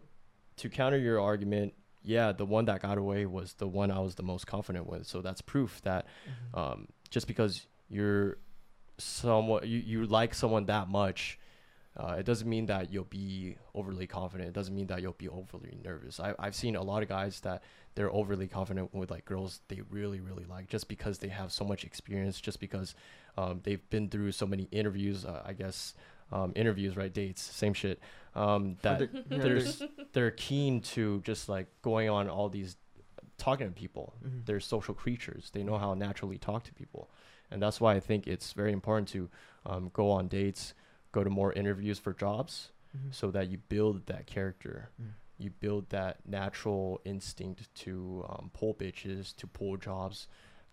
[0.58, 1.72] to counter your argument,
[2.02, 5.06] yeah, the one that got away was the one I was the most confident with.
[5.06, 6.06] So that's proof that
[6.54, 6.58] Mhm.
[6.60, 8.36] um, just because you're
[8.98, 11.38] somewhat you, you like someone that much
[11.96, 14.48] uh, it doesn't mean that you'll be overly confident.
[14.48, 16.18] It doesn't mean that you'll be overly nervous.
[16.18, 17.62] I, I've seen a lot of guys that
[17.94, 21.64] they're overly confident with like girls they really really like just because they have so
[21.64, 22.94] much experience, just because
[23.38, 25.24] um, they've been through so many interviews.
[25.24, 25.94] Uh, I guess
[26.32, 27.12] um, interviews, right?
[27.12, 28.00] Dates, same shit.
[28.34, 29.82] Um, that yeah, there's
[30.12, 32.76] they're keen to just like going on all these
[33.36, 34.46] talking to people Mhm.
[34.46, 35.50] they're social creatures.
[35.52, 37.08] They know how naturally talk to people,
[37.50, 39.28] and that's why I think it's very important to
[39.66, 40.74] um, go on dates,
[41.14, 43.14] go to more interviews for jobs, Mhm.
[43.14, 44.76] so that you build that character.
[45.00, 45.12] Mm.
[45.44, 50.28] You build that natural instinct to um, pull bitches, to pull jobs,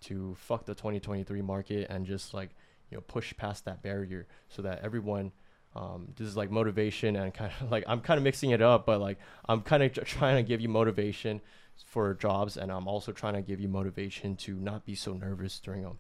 [0.08, 2.52] to fuck the 2023 market, and just like
[2.90, 5.32] you know push past that barrier, so that everyone.
[5.74, 8.86] Um, this is like motivation and kind of like I'm kind of mixing it up,
[8.86, 9.18] but like
[9.48, 11.40] I'm kind of trying to give you motivation
[11.86, 15.60] for jobs, and I'm also trying to give you motivation to not be so nervous
[15.60, 15.92] during a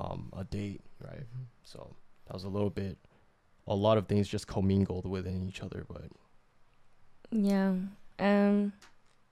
[0.00, 1.24] um, a date, right?
[1.34, 1.46] Mhm.
[1.64, 2.98] So that was a little bit,
[3.66, 6.04] a lot of things just commingled within each other, but
[7.30, 7.74] Yeah.
[8.18, 8.72] Um.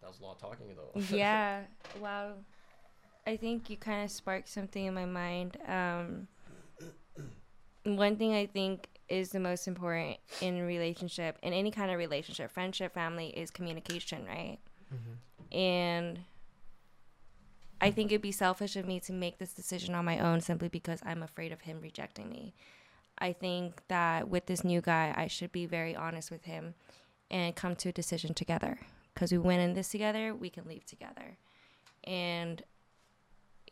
[0.01, 1.01] that was a lot of talking though.
[1.16, 1.62] yeah.
[2.01, 2.32] Wow.
[3.26, 5.57] I think you kind of sparked something in my mind.
[5.66, 6.28] Um.
[7.85, 12.51] one thing I think is the most important in relationship, in any kind of relationship,
[12.51, 14.59] friendship, family, is communication, right?
[14.93, 15.57] Mm-hmm.
[15.57, 16.20] And
[17.80, 20.68] I think it'd be selfish of me to make this decision on my own simply
[20.68, 22.55] because I'm afraid of him rejecting me.
[23.19, 26.75] I think that with this new guy, I should be very honest with him
[27.31, 28.79] and come to a decision together.
[29.12, 31.39] Because we went in this together, we can leave together.
[32.03, 32.62] And,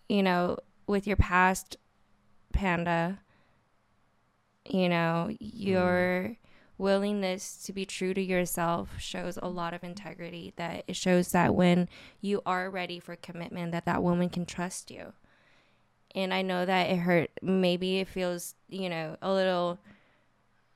[0.08, 1.76] you know, with your past
[2.52, 3.18] panda,
[4.68, 6.36] you know, your mm.
[6.78, 11.54] willingness to be true to yourself shows a lot of integrity that it shows that
[11.54, 11.88] when
[12.20, 15.12] you are ready for commitment that that woman can trust you
[16.14, 19.78] and i know that it hurt maybe it feels you know a little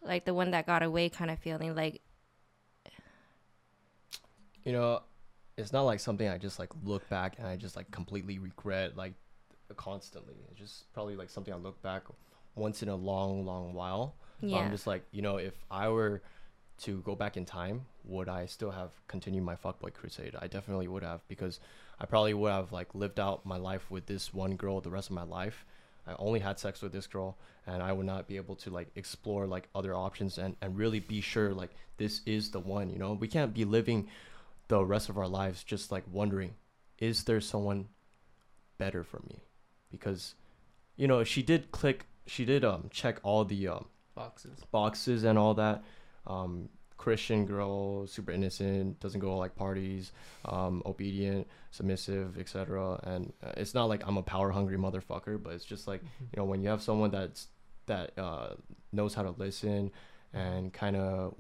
[0.03, 2.01] like the one that got away kind of feeling like
[4.66, 5.01] you know,
[5.57, 8.97] it's not like something I just like look back and I just like completely regret
[8.97, 9.14] like
[9.76, 10.34] constantly.
[10.51, 12.03] It's just probably like something I look back
[12.57, 14.16] once in a long, long while.
[14.41, 16.20] But yeah I'm just like, you know, if I were
[16.80, 20.34] to go back in time, would I still have continued my fuckboy crusade?
[20.39, 21.61] I definitely would have because
[21.99, 25.11] I probably would have like lived out my life with this one girl the rest
[25.11, 25.65] of my life.
[26.07, 27.37] I only had sex with this girl
[27.67, 31.01] and I would not be able to like explore like other options and, and really
[31.01, 33.15] be sure like this is the one, you know?
[33.15, 34.09] We can't be living
[34.69, 36.55] the rest of our lives just like wondering,
[36.99, 37.89] is there someone
[38.79, 39.41] better for me?
[39.91, 40.35] Because,
[40.97, 43.87] you know, she did click she did um check all the um
[44.17, 44.59] Boxes.
[44.71, 45.85] boxes and all that.
[46.27, 50.13] Um, Christian girl, super innocent, doesn't go to, like parties,
[50.45, 52.99] um, obedient, submissive, etc.
[53.05, 56.37] And uh, it's not like I'm a power hungry motherfucker, but it's just like you
[56.37, 57.49] know when you have someone that's
[57.87, 58.55] that uh,
[58.93, 59.91] knows how to listen
[60.33, 61.35] and kind of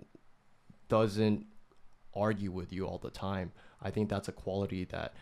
[0.88, 1.46] doesn't
[2.14, 3.52] argue with you all the time.
[3.82, 5.14] I think that's a quality that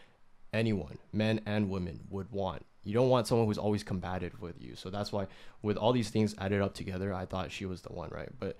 [0.52, 2.64] anyone, men and women, would want.
[2.84, 4.74] You don't want someone who's always combative with you.
[4.76, 5.26] So that's why,
[5.62, 8.28] with all these things added up together, I thought she was the one, right?
[8.38, 8.58] But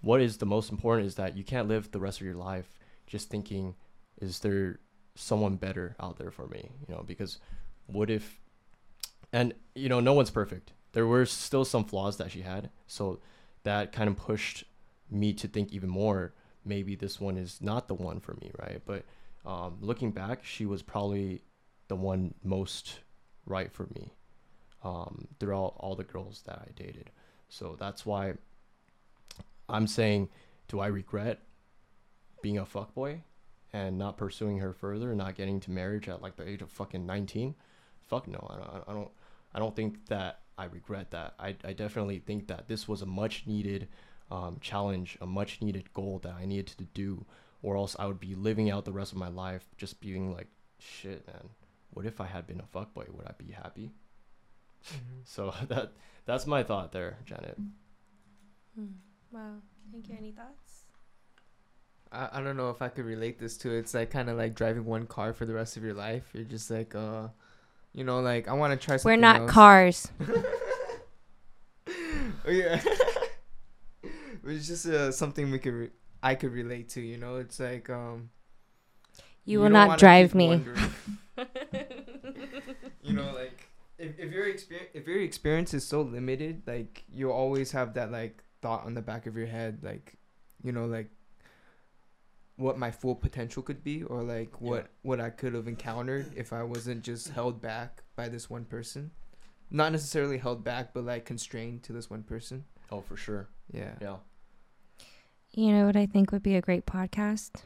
[0.00, 2.78] what is the most important is that you can't live the rest of your life
[3.06, 3.74] just thinking,
[4.20, 4.80] is there
[5.14, 6.70] someone better out there for me?
[6.88, 7.38] You know, because
[7.86, 8.40] what if,
[9.32, 10.72] and you know, no one's perfect.
[10.92, 12.70] There were still some flaws that she had.
[12.86, 13.20] So
[13.64, 14.64] that kind of pushed
[15.10, 16.32] me to think even more
[16.66, 18.82] maybe this one is not the one for me, right?
[18.84, 19.04] But
[19.44, 21.42] um, looking back, she was probably
[21.88, 23.00] the one most
[23.46, 24.12] right for me
[24.82, 27.10] um, throughout all the girls that I dated.
[27.48, 28.34] So that's why
[29.68, 30.28] I'm saying,
[30.68, 31.40] do I regret
[32.42, 33.20] being a fuckboy
[33.72, 36.70] and not pursuing her further, and not getting to marriage at like the age of
[36.70, 37.54] fucking 19?
[38.06, 38.84] Fuck no, I don't.
[38.88, 39.10] I don't.
[39.54, 41.34] I don't think that I regret that.
[41.38, 43.88] I, I definitely think that this was a much needed
[44.30, 47.24] um, challenge, a much needed goal that I needed to do,
[47.62, 50.48] or else I would be living out the rest of my life just being like,
[50.78, 51.48] shit, man.
[51.90, 53.08] What if I had been a fuckboy?
[53.10, 53.92] Would I be happy?
[54.88, 55.20] Mm-hmm.
[55.24, 55.92] So that
[56.24, 57.58] that's my thought there, Janet.
[58.74, 58.86] Hmm.
[59.32, 59.54] Wow
[59.92, 60.82] thank you any thoughts
[62.12, 63.80] I, I don't know if I could relate this to It.
[63.80, 66.24] it's like kind of like driving one car for the rest of your life.
[66.32, 67.28] You're just like uh,
[67.92, 69.10] you know, like I want to try something.
[69.10, 69.50] we're not else.
[69.50, 70.08] cars
[72.46, 72.80] Oh, yeah.
[74.44, 75.90] it's just uh, something we could re-
[76.22, 77.00] I could relate to.
[77.00, 78.30] You know, it's like um.
[79.44, 80.62] you will don't drive me
[83.02, 83.68] you know, like
[83.98, 88.12] if, if your experience if your experience is so limited, like you'll always have that
[88.12, 90.14] like thought on the back of your head, like
[90.64, 91.08] you know, like
[92.56, 94.88] what my full potential could be, or like what Yeah.
[95.02, 99.12] what I could have encountered if I wasn't just held back by this one person.
[99.70, 102.64] Not necessarily held back, but like constrained to this one person.
[102.90, 103.48] Oh, for sure.
[103.72, 103.94] Yeah.
[104.00, 104.16] Yeah.
[105.52, 107.62] You know what I think would be a great podcast?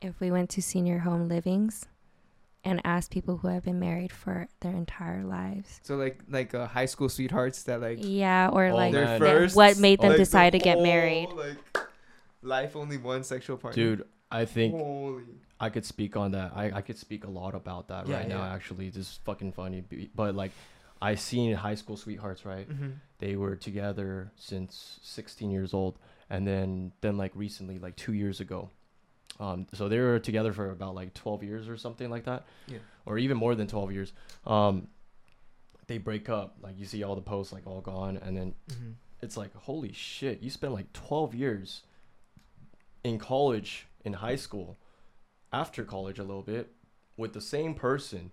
[0.00, 1.84] If we went to senior home livings
[2.64, 5.80] and ask people who have been married for their entire lives.
[5.82, 9.78] So like like uh, high school sweethearts that like Yeah, or like their first what
[9.78, 11.28] made them like, the decide to get whole, married.
[11.30, 11.86] Like
[12.42, 13.82] life only one sexual partner.
[13.82, 15.24] Dude, I think Holy.
[15.58, 16.52] I could speak on that.
[16.54, 18.42] I, I could speak a lot about that Yeah, right now.
[18.42, 19.84] Actually, this is fucking funny.
[20.14, 20.52] But like,
[21.02, 22.44] I seen high school sweethearts.
[22.44, 22.90] Right, Mm-hmm.
[23.18, 25.98] they were together since 16 years old,
[26.30, 28.70] and then then like recently, like two years ago,
[29.40, 32.44] um, so they were together for about like 12 years or something like that.
[32.68, 32.78] Yeah.
[33.06, 34.12] Or even more than 12 years.
[34.46, 34.86] Um,
[35.88, 36.56] they break up.
[36.62, 38.90] Like you see all the posts like all gone, and then Mm-hmm.
[39.22, 41.82] it's like holy shit you spent like 12 years
[43.04, 44.78] in college in high school
[45.52, 46.72] after college a little bit
[47.16, 48.30] with the same person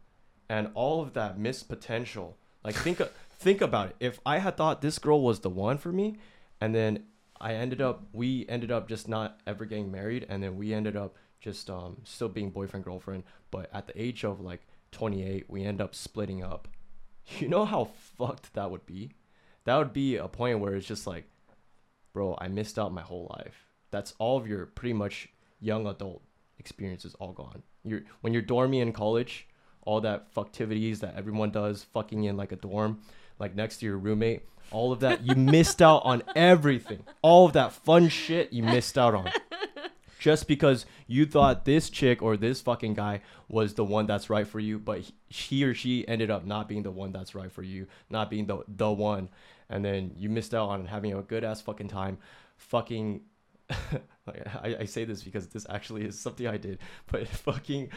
[0.49, 3.01] and all of that missed potential like think
[3.39, 6.15] think about it if i had thought this girl was the one for me
[6.61, 7.03] and then
[7.39, 10.95] i ended up we ended up just not ever getting married and then we ended
[10.95, 15.63] up just um still being boyfriend girlfriend but at the age of like 28 we
[15.63, 16.67] end up splitting up
[17.39, 19.11] you know how fucked that would be
[19.67, 21.25] that would be a point where it's just like,
[22.13, 23.67] bro, I missed out my whole life.
[23.91, 25.27] That's all of your pretty much
[25.59, 26.21] young adult
[26.57, 27.63] experiences all gone.
[27.83, 29.45] You're when you're dormy in college,
[29.81, 33.01] all that fucktivities that everyone does, fucking in like a dorm,
[33.39, 37.03] like next to your roommate, all of that you missed out on everything.
[37.21, 39.31] All of that fun shit you missed out on.
[40.19, 44.47] Just because you thought this chick or this fucking guy was the one that's right
[44.47, 47.63] for you, but he- or she ended up not being the one that's right for
[47.63, 49.29] you, not being the the one,
[49.69, 52.17] and then you missed out on having a good ass fucking time,
[52.57, 53.21] fucking.
[54.27, 56.79] I, I say this because this actually is something I did,
[57.11, 57.89] but fucking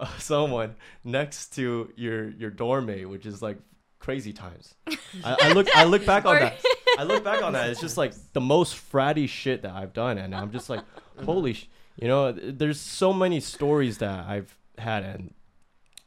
[0.00, 3.58] uh, someone next to your your dorm mate, which is like
[4.04, 4.74] crazy times.
[5.24, 6.62] I, I look I look back on that.
[6.98, 7.70] I look back on that.
[7.70, 10.82] It's just like the most fratty shit that I've done, and I'm just like,
[11.24, 11.68] holy, sh-.
[11.96, 15.34] you know, there's so many stories that I've had, and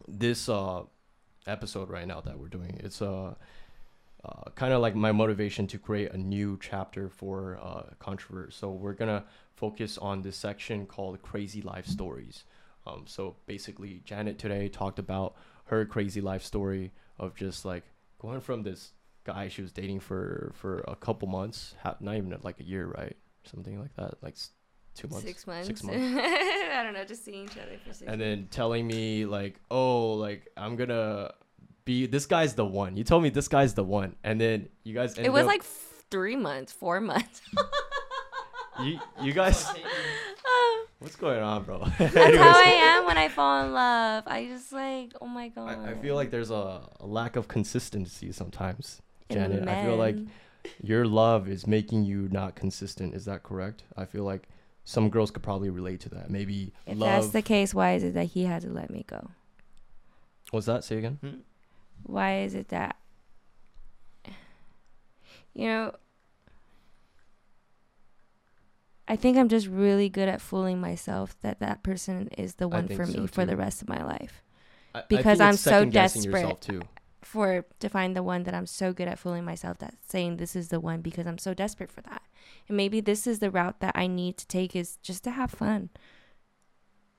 [0.08, 0.84] this uh
[1.48, 3.34] episode right now that we're doing, it's uh,
[4.24, 8.54] uh kind of like my motivation to create a new chapter for uh controvert.
[8.54, 9.26] So we're gonna
[9.56, 12.44] focus on this section called crazy life stories.
[12.86, 15.36] Um, so basically, Janet today talked about
[15.66, 17.84] her crazy life story of just like
[18.20, 18.92] going from this
[19.24, 22.86] guy she was dating for for a couple months, ha- not even like a year,
[22.88, 23.16] right?
[23.44, 24.36] Something like that, like
[24.96, 25.68] two months, Six months.
[25.68, 28.20] six months, I don't know, just seeing each other for six and months.
[28.22, 31.32] then telling me like, oh, like I'm gonna
[31.86, 32.98] be this guy's the one.
[32.98, 35.48] You told me this guy's the one, and then you guys ended It was up-
[35.48, 37.42] like f- three months, four months.
[38.82, 39.66] you you guys.
[41.00, 41.80] What's going on, bro?
[42.00, 44.24] That's how I am when I fall in love.
[44.26, 45.86] I just like, oh my god.
[45.86, 49.68] I, I feel like there's a, a lack of consistency sometimes, Janet.
[49.68, 50.16] I feel like
[50.82, 53.14] your love is making you not consistent.
[53.14, 53.84] Is that correct?
[53.96, 54.48] I feel like
[54.86, 56.32] some girls could probably relate to that.
[56.32, 57.22] Maybe if love.
[57.22, 59.30] that's the case, why is it that he had to let me go?
[60.50, 60.84] What's that?
[60.84, 61.20] Say again.
[61.22, 61.40] Hmm?
[62.04, 62.96] Why is it that
[65.54, 65.94] you know
[69.08, 72.88] I think I'm just really good at fooling myself that that person is the one
[72.88, 74.44] for me so, for the rest of my life.
[74.94, 76.62] I- I Because think I'm so desperate.
[76.62, 76.82] Too.
[77.22, 80.56] For to find the one that I'm so good at fooling myself that saying this
[80.56, 82.22] is the one because I'm so desperate for that.
[82.68, 85.52] And maybe this is the route that I need to take is just to have
[85.52, 85.90] fun.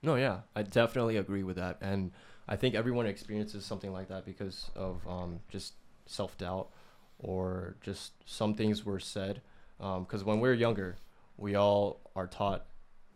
[0.01, 2.11] No, yeah, I definitely agree with that, and
[2.47, 5.73] I think everyone experiences something like that because of um, just
[6.05, 6.69] self doubt
[7.19, 9.41] or just some things were said.
[9.77, 10.97] Because when we're younger,
[11.39, 12.65] we all are taught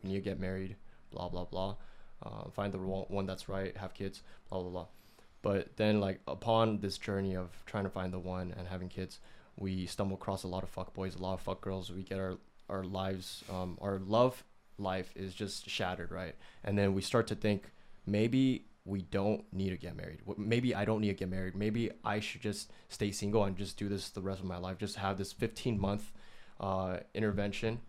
[0.02, 0.76] when you get married,
[1.12, 1.76] blah blah blah,
[2.24, 4.88] uh, find the one that's right, have kids, blah blah blah.
[5.42, 9.20] But then, like upon this journey of trying to find the one and having kids,
[9.58, 11.92] we stumble across a lot of fuck boys, a lot of fuck girls.
[11.92, 12.38] We get our
[12.70, 14.44] our lives, um, our love
[14.78, 16.36] life is just shattered, right?
[16.64, 17.70] And then we start to think
[18.06, 20.20] maybe we don't need to get married.
[20.38, 21.56] Maybe I don't need to get married.
[21.56, 24.78] Maybe I should just stay single and just do this the rest of my life.
[24.78, 26.12] Just have this 15 month
[26.60, 27.80] uh, intervention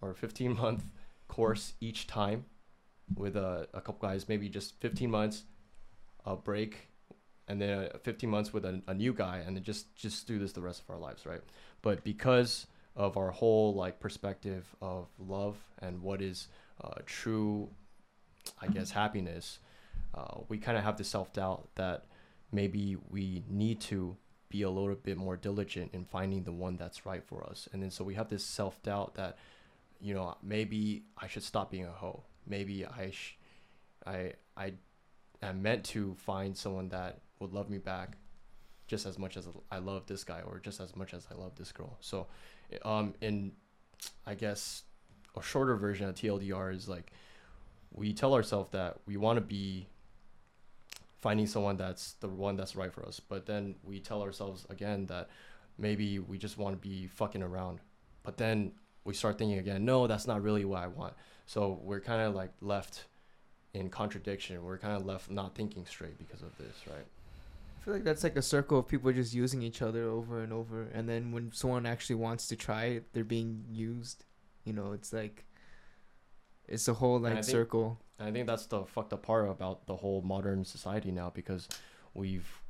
[0.00, 0.84] or 15 month
[1.28, 2.44] course each time
[3.16, 4.28] with a, a couple guys.
[4.28, 5.44] Maybe just 15 months,
[6.24, 6.88] a break,
[7.48, 10.38] and then uh, 15 months with a, a new guy, and then just just do
[10.38, 11.40] this the rest of our lives, right?
[11.82, 16.48] But because of our whole like perspective of love and what is
[16.82, 17.68] uh, true,
[18.60, 19.58] I guess happiness,
[20.14, 22.06] uh, we kind of have the self doubt that
[22.52, 24.16] maybe we need to
[24.48, 27.82] be a little bit more diligent in finding the one that's right for us, and
[27.82, 29.38] then so we have this self doubt that,
[30.00, 32.22] you know, maybe I should stop being a hoe.
[32.46, 33.36] Maybe I, sh-
[34.06, 34.72] I, I,
[35.42, 38.16] am meant to find someone that would love me back,
[38.86, 41.54] just as much as I love this guy, or just as much as I love
[41.56, 41.96] this girl.
[42.00, 42.26] So,
[42.84, 43.52] um, in,
[44.26, 44.82] I guess,
[45.36, 47.12] a shorter version of TLDR is like,
[47.92, 49.86] we tell ourselves that we want to be
[51.20, 55.06] finding someone that's the one that's right for us, but then we tell ourselves again
[55.06, 55.28] that
[55.76, 57.80] maybe we just want to be fucking around,
[58.22, 58.72] but then
[59.04, 61.14] we start thinking again, no, that's not really what I want.
[61.46, 63.04] So we're kind of like left
[63.74, 64.62] in contradiction.
[64.62, 67.06] We're kind of left not thinking straight because of this, right?
[67.80, 70.52] I feel like that's like a circle of people just using each other over and
[70.52, 74.24] over, and then when someone actually wants to try it, they're being used.
[74.64, 75.44] You know, it's like
[76.68, 77.98] it's a whole I like think- circle.
[78.18, 81.66] And I think that's the fucked up part about the whole modern society now because
[82.12, 82.60] we've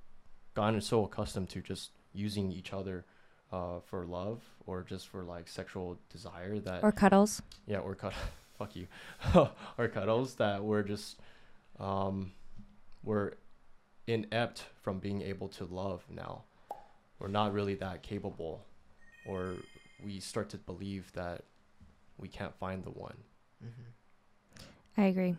[0.54, 3.04] gotten so accustomed to just using each other
[3.52, 7.42] uh, for love or just for like sexual desire that Or cuddles.
[7.66, 8.12] yeah or cut
[8.58, 8.86] fuck you
[9.78, 11.16] or cuddles that we're just
[11.78, 12.32] um
[13.02, 13.32] we're
[14.06, 16.42] inept from being able to love now
[17.18, 18.64] we're not really that capable
[19.26, 19.54] or
[20.04, 21.42] we start to believe that
[22.18, 23.16] we can't find the one
[23.62, 25.00] Mm-hmm.
[25.02, 25.36] I agree.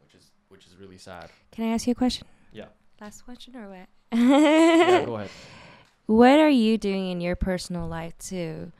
[0.00, 2.26] which is which is really sad Can I ask you a question?
[2.52, 2.66] Yeah.
[3.00, 3.88] Last question or what?
[4.12, 5.30] yeah go ahead
[6.12, 8.70] what are you doing in your personal life to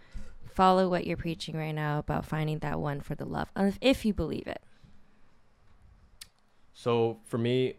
[0.44, 4.04] follow what you're preaching right now about finding that one for the love, if- if
[4.04, 4.62] you believe it?
[6.74, 7.76] So for me,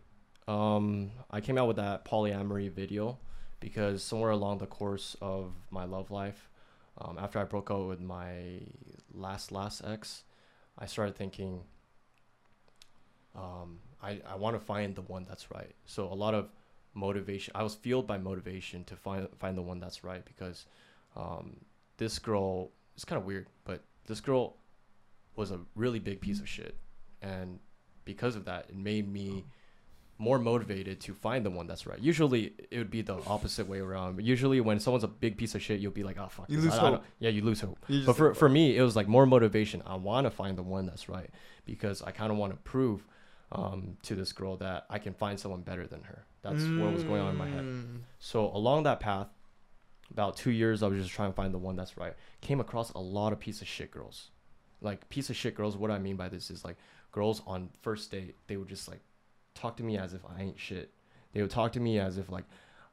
[0.47, 3.19] um, I came out with that polyamory video
[3.59, 6.49] because somewhere along the course of my love life,
[6.97, 8.61] um, after I broke up with my
[9.13, 10.23] last last ex,
[10.79, 11.63] I started thinking,
[13.35, 15.75] um, I I want to find the one that's right.
[15.85, 16.49] So a lot of
[16.93, 17.51] motivation.
[17.55, 20.65] I was fueled by motivation to find find the one that's right because
[21.15, 21.57] um,
[21.97, 24.55] this girl it's kind of weird, but this girl
[25.35, 26.77] was a really big piece of shit,
[27.21, 27.59] and
[28.05, 29.43] because of that, it made me
[30.19, 31.99] more motivated to find the one that's right.
[31.99, 34.15] Usually, it would be the opposite way around.
[34.15, 36.59] But usually, when someone's a big piece of shit, you'll be like, "Oh fuck." You
[36.59, 36.99] lose I- I.
[37.19, 37.79] Yeah, you lose hope.
[37.87, 39.81] You But for for me, it was like more motivation.
[39.85, 41.29] I want to find the one that's right
[41.65, 43.07] because I kind of want to prove
[43.53, 46.25] um, to this girl that I can find someone better than her.
[46.41, 47.63] That's what was going on in my head.
[47.63, 47.99] Mm.
[48.19, 49.27] So along that path,
[50.11, 52.13] about two years, I was just trying to find the one that's right.
[52.41, 54.31] Came across a lot of piece of shit girls.
[54.81, 55.77] Like piece of shit girls.
[55.77, 56.75] What I mean by this is like
[57.11, 58.99] girls on first date, they would just like
[59.55, 60.91] talk to me as if I ain't shit.
[61.31, 62.45] They would talk to me as if like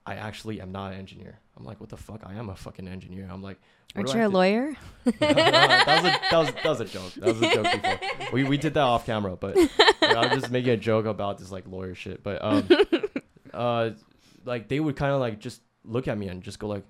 [0.07, 1.39] I actually am not an engineer.
[1.57, 2.23] I'm like, what the fuck?
[2.25, 3.29] I am a fucking engineer.
[3.31, 3.59] I'm like,
[3.95, 4.77] Aren't you a have to- lawyer?
[5.05, 7.13] that was a that was that was a joke.
[7.15, 7.99] That was a joke before.
[8.33, 9.69] We we did that off camera, but you
[10.03, 12.23] know, I was just making a joke about this like lawyer shit.
[12.23, 12.69] But um,
[13.55, 13.91] uh,
[14.45, 16.85] like they would kind of like just look at me and just go like,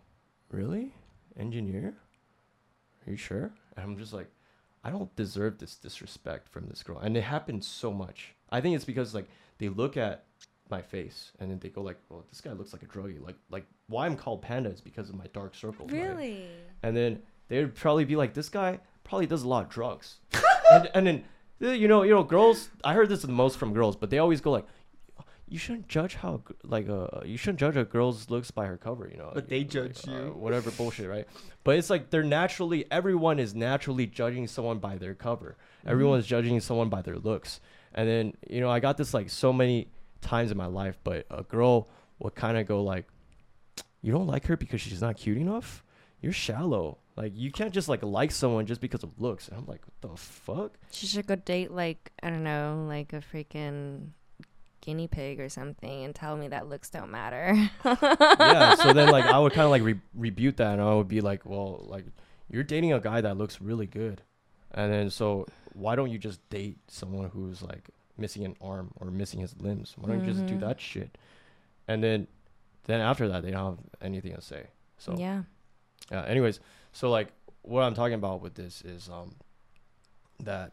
[0.51, 0.95] "Really,
[1.39, 1.97] engineer?
[3.07, 4.29] Are you sure?" And I'm just like,
[4.85, 8.35] I don't deserve this disrespect from this girl, and it happens so much.
[8.51, 10.25] I think it's because like they look at
[10.71, 13.37] my face and then they go like, "Well, this guy looks like a druggie." Like
[13.51, 15.91] like why I'm called panda is because of my dark circles.
[15.93, 16.03] right?
[16.09, 16.47] Really?
[16.83, 20.19] and then they would probably be like, "This guy probably does a lot of drugs,"
[20.73, 21.25] and, and then
[21.63, 22.69] uh, you know, you know, girls.
[22.85, 24.67] I heard this the most from girls, but they always go like,
[25.49, 28.77] "You shouldn't judge how g- like uh you shouldn't judge a girl's looks by her
[28.77, 29.31] cover," you know.
[29.35, 30.19] But they like, judge uh, you.
[30.37, 31.27] whatever bullshit, right?
[31.65, 35.57] But it's like they're naturally everyone is naturally judging someone by their cover.
[35.81, 35.91] Mm-hmm.
[35.91, 37.61] Everyone's judging someone by their looks,
[37.95, 39.89] and then you know, I got this like so many
[40.21, 43.07] times in my life, but a girl would kind of go like,
[44.03, 45.83] "You don't like her because she's not cute enough."
[46.21, 46.99] you're shallow.
[47.17, 49.49] Like you can't just like like someone just because of looks.
[49.49, 50.73] And I'm like, what the fuck?
[50.91, 54.09] She should go date like I don't know, like a freaking
[54.81, 57.55] guinea pig or something, and tell me that looks don't matter.
[57.85, 58.75] yeah.
[58.77, 61.21] So then like I would kind of like re- rebuke that, and I would be
[61.21, 62.07] like, well, like
[62.49, 64.23] you're dating a guy that looks really good,
[64.73, 67.91] and then so why don't you just date someone who's like
[68.21, 69.95] missing an arm or missing his limbs?
[69.99, 70.61] Why don't you just do Mhm.
[70.61, 71.17] that shit?
[71.89, 72.27] And then
[72.87, 74.67] then after that, they don't have anything to say.
[74.99, 75.43] So yeah.
[76.11, 76.25] Yeah.
[76.25, 76.61] Anyways,
[76.93, 77.29] so like
[77.63, 79.35] what I'm talking about with this is um
[80.41, 80.73] that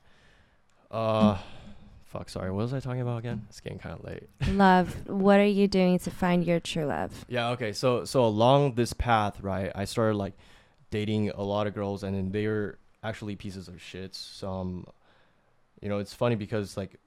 [0.91, 1.37] uh
[2.05, 3.45] fuck sorry what was I talking about again?
[3.49, 4.29] It's getting kind of late.
[4.49, 5.07] Love.
[5.09, 7.25] What are you doing to find your true love?
[7.27, 7.49] Yeah.
[7.51, 7.73] Okay.
[7.73, 10.33] So so along this path, right, I started like
[10.89, 14.15] dating a lot of girls, and then they were actually pieces of shits.
[14.15, 14.85] Some,
[15.81, 16.97] you know, it's funny because like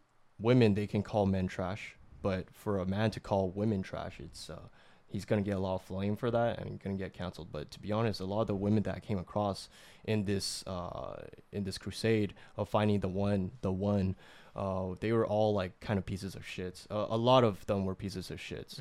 [0.40, 4.50] women they can call men trash, but for a man to call women trash, it's
[4.50, 4.68] uh
[5.06, 7.48] he's gonna get a lot of flame for that and gonna get canceled.
[7.52, 9.68] But to be honest, a lot of the women that I came across
[10.04, 11.22] in this uh
[11.52, 14.16] in this crusade of finding the one the one
[14.56, 16.86] uh they were all like kind of pieces of shits.
[16.90, 18.80] Uh, a lot of them were pieces of shits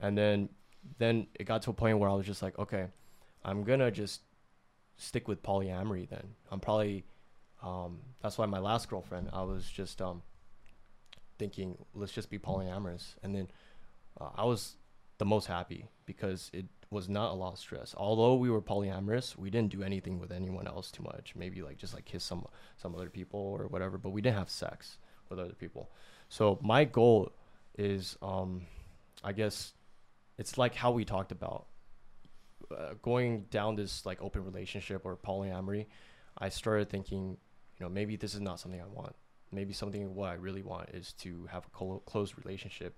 [0.00, 0.48] and then
[0.98, 2.86] then it got to a point where I was just like, okay,
[3.44, 4.20] I'm gonna just
[4.96, 6.08] stick with polyamory.
[6.08, 7.04] Then I'm probably
[7.62, 10.22] um, that's why my last girlfriend, I was just um,
[11.38, 13.48] thinking, let's just be polyamorous, and then
[14.20, 14.76] uh, I was
[15.18, 17.94] the most happy because it was not a lot of stress.
[17.96, 21.34] Although we were polyamorous, we didn't do anything with anyone else too much.
[21.36, 22.46] Maybe like just like kiss some
[22.76, 24.98] some other people or whatever, but we didn't have sex
[25.28, 25.90] with other people.
[26.28, 27.32] So my goal
[27.76, 28.62] is, um,
[29.22, 29.74] I guess,
[30.38, 31.66] it's like how we talked about
[32.70, 35.86] uh, going down this like open relationship or polyamory.
[36.38, 37.36] I started thinking,
[37.78, 39.14] you know, maybe this is not something I want.
[39.54, 42.96] Maybe something what I really want is to have a clo- close relationship.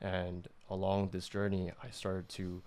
[0.00, 2.62] And along this journey, I started to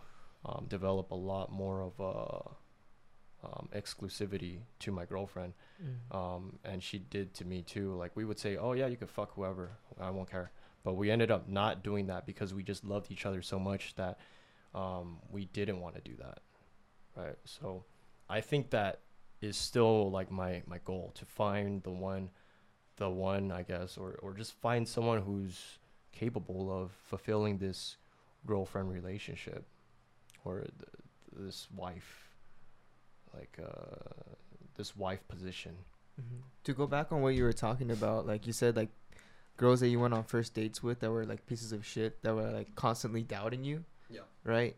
[0.45, 5.53] um, develop a lot more of a um, exclusivity to my girlfriend
[6.11, 7.95] um, and she did to me too.
[7.95, 10.51] Like we would say, "Oh yeah, you could fuck whoever, I won't care."
[10.83, 13.95] But we ended up not doing that because we just loved each other so much
[13.95, 14.19] that
[14.73, 16.39] um, we didn't want to do that,
[17.15, 17.35] right?
[17.45, 17.85] So
[18.29, 19.01] I think that
[19.41, 22.29] is still like my my goal to find the one,
[22.99, 25.79] the one I guess, or or just find someone who's
[26.11, 27.97] capable of fulfilling this
[28.45, 29.65] girlfriend relationship
[30.45, 30.71] or th-
[31.35, 32.29] this wife,
[33.35, 34.33] like uh,
[34.77, 35.75] this wife position.
[36.19, 36.41] Mhm.
[36.65, 38.89] To go back on what you were talking about, like you said, like
[39.57, 42.33] girls that you went on first dates with that were like pieces of shit that
[42.35, 43.83] were like constantly doubting you.
[44.09, 44.21] Yeah.
[44.43, 44.75] Right.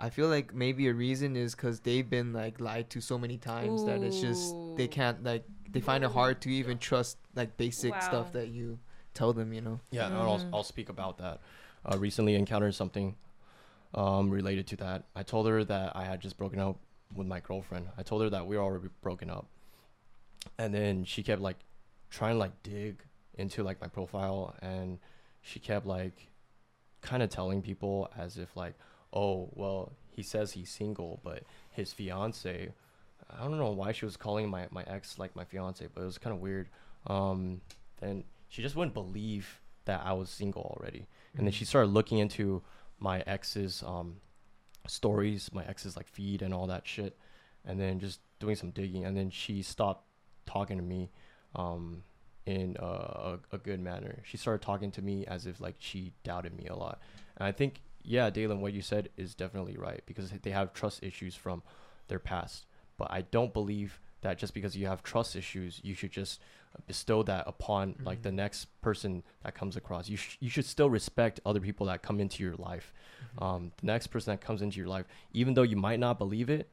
[0.00, 3.38] I feel like maybe a reason is because they've been like lied to so many
[3.38, 7.56] times that it's just they can't like they find it hard to even trust like
[7.56, 8.00] basic Wow.
[8.00, 8.78] stuff that you
[9.14, 9.52] tell them.
[9.52, 9.80] You know.
[9.90, 10.48] Yeah, and I'll, Mm.
[10.52, 11.40] I'll speak about that.
[11.84, 13.16] Uh, recently encountered something
[13.94, 15.04] um, related to that.
[15.16, 16.78] I told her that I had just broken up
[17.14, 17.88] with my girlfriend.
[17.98, 19.46] I told her that we were already broken up,
[20.58, 21.58] and then she kept like
[22.10, 23.02] trying to like dig
[23.34, 24.98] into like my profile, and
[25.40, 26.28] she kept like
[27.00, 28.74] kind of telling people as if like,
[29.12, 32.72] oh well, he says he's single, but his fiance.
[33.38, 36.06] I don't know why she was calling my, my ex like my fiance, but it
[36.06, 36.68] was kind of weird.
[37.06, 37.60] Um,
[38.00, 41.06] then she just wouldn't believe that I was single already.
[41.36, 42.62] And then she started looking into
[42.98, 44.16] my ex's um,
[44.86, 47.16] stories, my ex's like feed and all that shit,
[47.64, 49.04] and then just doing some digging.
[49.04, 50.04] And then she stopped
[50.46, 51.10] talking to me
[51.54, 52.02] um,
[52.46, 54.22] in a, a, a good manner.
[54.24, 57.00] She started talking to me as if like she doubted me a lot.
[57.36, 61.02] And I think, yeah, Dalan, what you said is definitely right because they have trust
[61.02, 61.62] issues from
[62.08, 62.66] their past.
[62.96, 66.40] But I don't believe that just because you have trust issues, you should just
[66.86, 68.34] bestow that upon like the Mhm.
[68.34, 70.08] next person that comes across.
[70.08, 72.94] You sh- you should still respect other people that come into your life.
[73.36, 73.44] Mm-hmm.
[73.44, 76.48] Um, the next person that comes into your life, even though you might not believe
[76.48, 76.70] it,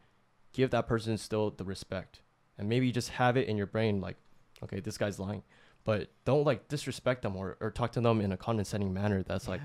[0.54, 2.22] give that person still the respect,
[2.58, 4.18] and maybe just have it in your brain like,
[4.64, 5.44] okay, this guy's lying,
[5.84, 9.24] but don't like disrespect them or, or talk to them in a condescending manner.
[9.24, 9.62] That's like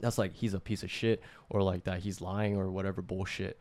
[0.00, 3.58] that's like he's a piece of shit or like that he's lying or whatever bullshit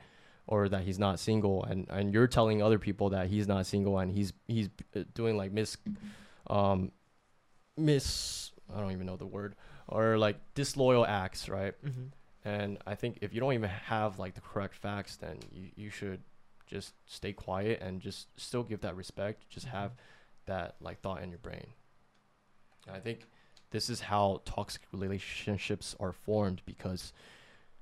[0.48, 3.98] or that he's not single and and you're telling other people that he's not single
[4.00, 5.78] and he's he's uh, doing like mis
[6.48, 6.92] um
[7.78, 9.56] mis I don't even know the word
[9.88, 11.74] or like disloyal acts right?
[11.84, 12.12] Mhm.
[12.44, 15.90] and I think if you don't even have like the correct facts then you you
[15.90, 16.22] should
[16.68, 19.48] just stay quiet and just still give that respect.
[19.50, 19.92] Just have
[20.48, 21.68] that like thought in your brain.
[22.92, 23.28] I think
[23.70, 27.14] this is how toxic relationships are formed because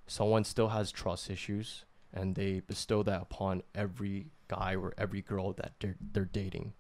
[0.06, 5.54] someone still has trust issues and they bestow that upon every guy or every girl
[5.54, 6.74] that they're, they're dating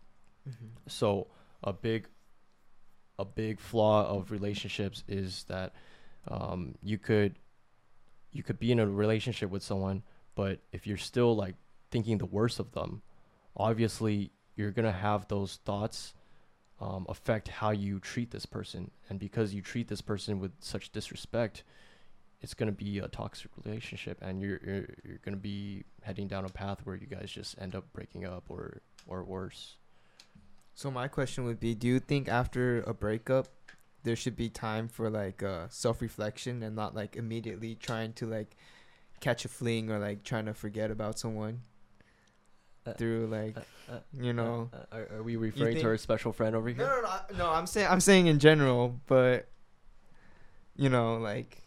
[0.47, 0.69] Mhm.
[0.87, 1.27] so
[1.63, 2.07] a big
[3.19, 5.73] a big flaw of relationships is that
[6.27, 7.37] um, you could
[8.31, 10.03] you could be in a relationship with someone
[10.35, 11.55] but if you're still like
[11.91, 13.01] thinking the worst of them
[13.55, 16.13] obviously you're gonna have those thoughts
[16.81, 20.91] um, affect how you treat this person and because you treat this person with such
[20.91, 21.63] disrespect
[22.43, 26.49] it's gonna be a toxic relationship and you're you're, you're gonna be heading down a
[26.49, 29.77] path where you guys just end up breaking up or or worse
[30.75, 33.47] So my question would be: Do you think after a breakup,
[34.03, 38.57] there should be time for like uh, self-reflection and not like immediately trying to like
[39.19, 41.61] catch a fling or like trying to forget about someone
[42.85, 43.55] Uh, through like
[44.19, 44.67] you know?
[44.73, 46.87] Uh, are, are we referring to our special friend over No, here?
[46.91, 47.45] no, no, I- no.
[47.57, 49.47] I'm saying I'm saying in general, but
[50.75, 51.62] you know, like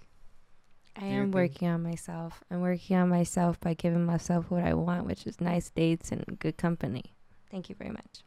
[0.97, 2.43] I Do am working on myself.
[2.51, 6.39] I'm working on myself by giving myself what I want, which is nice dates and
[6.39, 7.15] good company.
[7.51, 8.25] Thank you very much.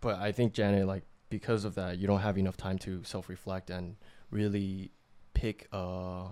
[0.00, 3.70] But I think Janet, like because of that, you don't have enough time to self-reflect
[3.70, 3.96] and
[4.30, 4.90] really
[5.34, 6.26] pick a,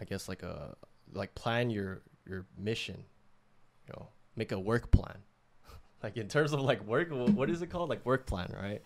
[0.00, 0.76] I guess like a
[1.12, 3.04] like plan your your mission,
[3.86, 5.18] you know, make a work plan.
[6.02, 7.90] like in terms of like work, what is it called?
[7.90, 8.82] Like work plan, right?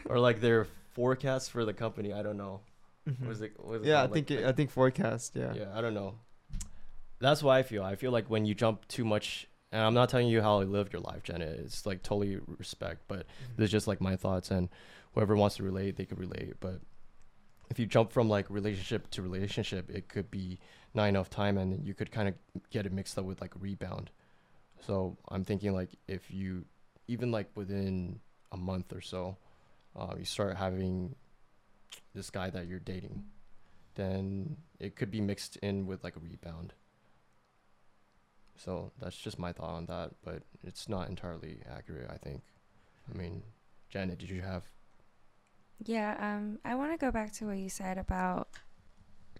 [0.06, 2.12] or like their forecast for the company.
[2.12, 2.60] I don't know.
[3.18, 3.52] What is it?
[3.58, 3.88] What is it Mm-hmm.
[3.88, 4.10] yeah, I called?
[4.10, 5.32] Like- think it, like- I think forecast.
[5.34, 5.52] Yeah.
[5.54, 6.14] yeah i don't know
[7.20, 10.08] that's why i feel i feel like when you jump too much and i'm not
[10.08, 13.54] telling you how i live your life jenna it's like totally respect but Mm-hmm.
[13.56, 14.68] this is just like my thoughts and
[15.12, 16.80] whoever wants to relate they could relate but
[17.70, 20.58] if you jump from like relationship to relationship it could be
[20.94, 22.34] not enough time and you could kind of
[22.70, 24.10] get it mixed up with like rebound
[24.80, 26.64] so i'm thinking like if you
[27.06, 28.18] even like within
[28.52, 29.36] a month or so
[29.96, 31.14] uh, you start having
[32.14, 33.24] this guy that you're dating
[33.94, 36.72] then it could be mixed in with like a rebound.
[38.56, 42.42] So that's just my thought on that, but it's not entirely accurate, I think.
[43.12, 43.42] I mean,
[43.88, 44.64] Janet, did you have
[45.84, 48.48] Yeah, um, I want to go back to what you said about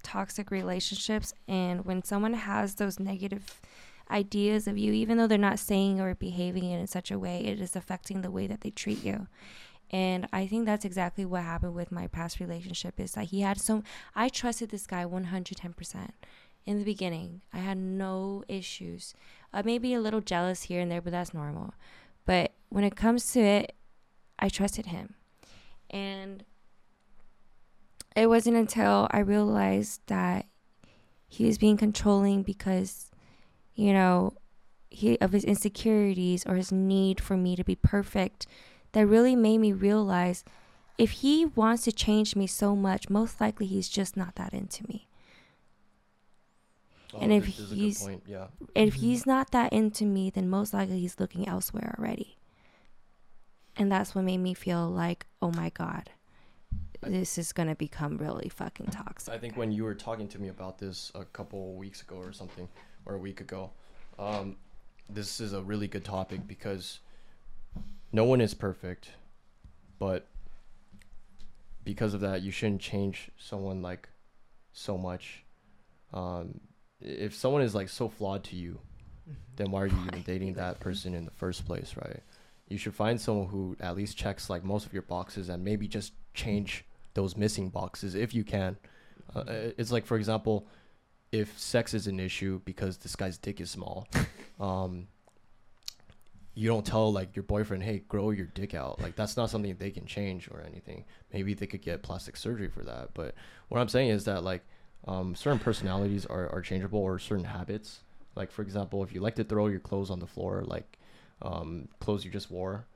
[0.03, 3.61] toxic relationships and when someone has those negative
[4.11, 7.61] ideas of you, even though they're not saying or behaving in such a way, it
[7.61, 9.29] is affecting the way that they treat you.
[9.91, 13.61] And I think that's exactly what happened with my past relationship is that he had
[13.61, 13.83] so
[14.15, 16.11] I trusted this guy 110%
[16.65, 17.41] in the beginning.
[17.53, 19.15] I had no issues.
[19.53, 21.75] Uh, maybe a little jealous here and there, but that's normal.
[22.25, 23.75] But when it comes to it,
[24.39, 25.15] I trusted him.
[25.91, 26.45] And
[28.15, 30.47] it wasn't until I realized that
[31.29, 33.11] he was being controlling because,
[33.75, 34.35] you know,
[34.91, 38.47] he of his insecurities or his need for me to be perfect
[38.93, 40.45] that really made me realize
[40.99, 44.87] if he wants to change me so much, most likely he's just not that into
[44.87, 45.09] me.
[47.19, 48.99] And if this is a good he's- yeah, if Mhm.
[48.99, 52.37] he's not that into me, then most likely he's looking elsewhere already.
[53.77, 56.11] And that's what made me feel like, oh my god,
[57.03, 59.33] I- this is gonna become really fucking toxic.
[59.33, 62.33] I think when you were talking to me about this a couple weeks ago or
[62.33, 62.69] something,
[63.07, 63.73] or a week ago,
[64.19, 64.59] um,
[65.09, 67.01] this is a really good topic because
[68.13, 69.11] no one is perfect,
[69.99, 70.27] but
[71.85, 74.09] because of that, you shouldn't change someone like
[74.73, 75.45] so much.
[76.13, 76.61] Um,
[77.01, 78.81] if someone is like so flawed to you,
[79.57, 82.23] then why are you even dating that person in the first place, right?
[82.69, 85.89] You should find someone who at least checks like most of your boxes and maybe
[85.89, 86.85] just change
[87.15, 88.77] those missing boxes if you can.
[89.35, 89.45] Uh,
[89.79, 90.67] it's like, for example,
[91.33, 94.09] if sex is an issue because this guy's dick is small,
[94.61, 95.09] um,
[96.55, 99.75] you don't tell like your boyfriend, "Hey, grow your dick out." Like that's not something
[99.79, 101.05] they can change or anything.
[101.33, 103.15] Maybe they could get plastic surgery for that.
[103.15, 103.35] But
[103.69, 104.63] what I'm saying is that like
[105.07, 108.01] um, certain personalities are, are changeable or certain habits.
[108.37, 110.99] Like for example, if you like to throw your clothes on the floor, like
[111.43, 112.87] um, clothes you just wore,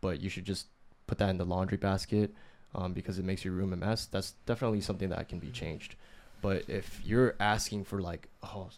[0.00, 0.66] but you should just
[1.06, 2.34] put that in the laundry basket
[2.74, 4.06] um, because it makes your room a mess.
[4.06, 5.96] That's definitely something that can be changed.
[6.42, 8.68] But if you're asking for like, oh,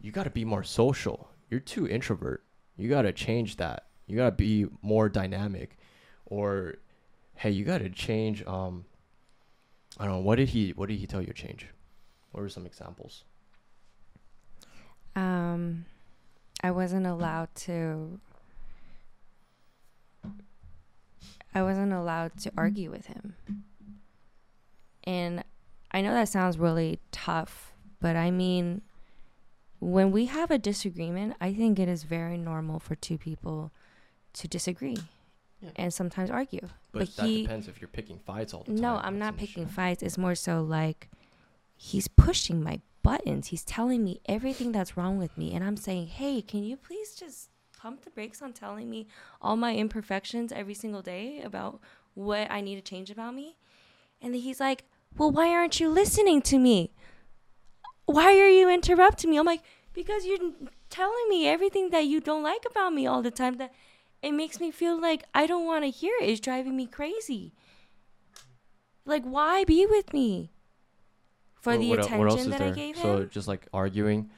[0.00, 1.28] you got to be more social.
[1.50, 2.44] You're too introvert.
[2.80, 3.86] You got to change that.
[4.06, 5.76] You got to be more dynamic,
[6.26, 6.76] or
[7.36, 8.44] hey, you got to change.
[8.46, 8.84] Um,
[9.98, 10.20] I don't know.
[10.20, 11.66] What did he What did he tell you to change?
[12.32, 13.24] What were some examples?
[15.14, 15.84] Um,
[16.62, 18.18] I wasn't allowed to.
[21.54, 23.34] I wasn't allowed to argue with him.
[25.04, 25.42] And
[25.90, 28.82] I know that sounds really tough, but I mean,
[29.80, 33.72] when we have a disagreement, I think it is very normal for two people
[34.34, 34.98] to disagree
[35.60, 35.70] Yeah.
[35.76, 36.60] and sometimes argue.
[36.92, 38.80] But, But that he- depends if you're picking fights all the time.
[38.80, 39.72] No, I'm not picking issue.
[39.72, 40.02] fights.
[40.02, 41.08] It's more so like
[41.76, 43.48] he's pushing my buttons.
[43.48, 45.52] He's telling me everything that's wrong with me.
[45.54, 47.48] And I'm saying, hey, can you please just
[47.78, 49.06] pump the brakes on telling me
[49.40, 51.80] all my imperfections every single day about
[52.14, 53.56] what I need to change about me?
[54.20, 54.84] And then he's like,
[55.16, 56.92] well, why aren't you listening to me?
[58.12, 59.36] Why are you interrupting me?
[59.38, 59.62] I'm like,
[59.92, 60.38] because you're
[60.88, 63.72] telling me everything that you don't like about me all the time that
[64.22, 66.28] it makes me feel like I don't want to hear it.
[66.28, 67.52] It's driving me crazy.
[69.04, 70.50] Like, why be with me?
[71.54, 72.74] For What- the what attention what else is that I there?
[72.74, 73.30] gave So him?
[73.30, 74.30] just like arguing,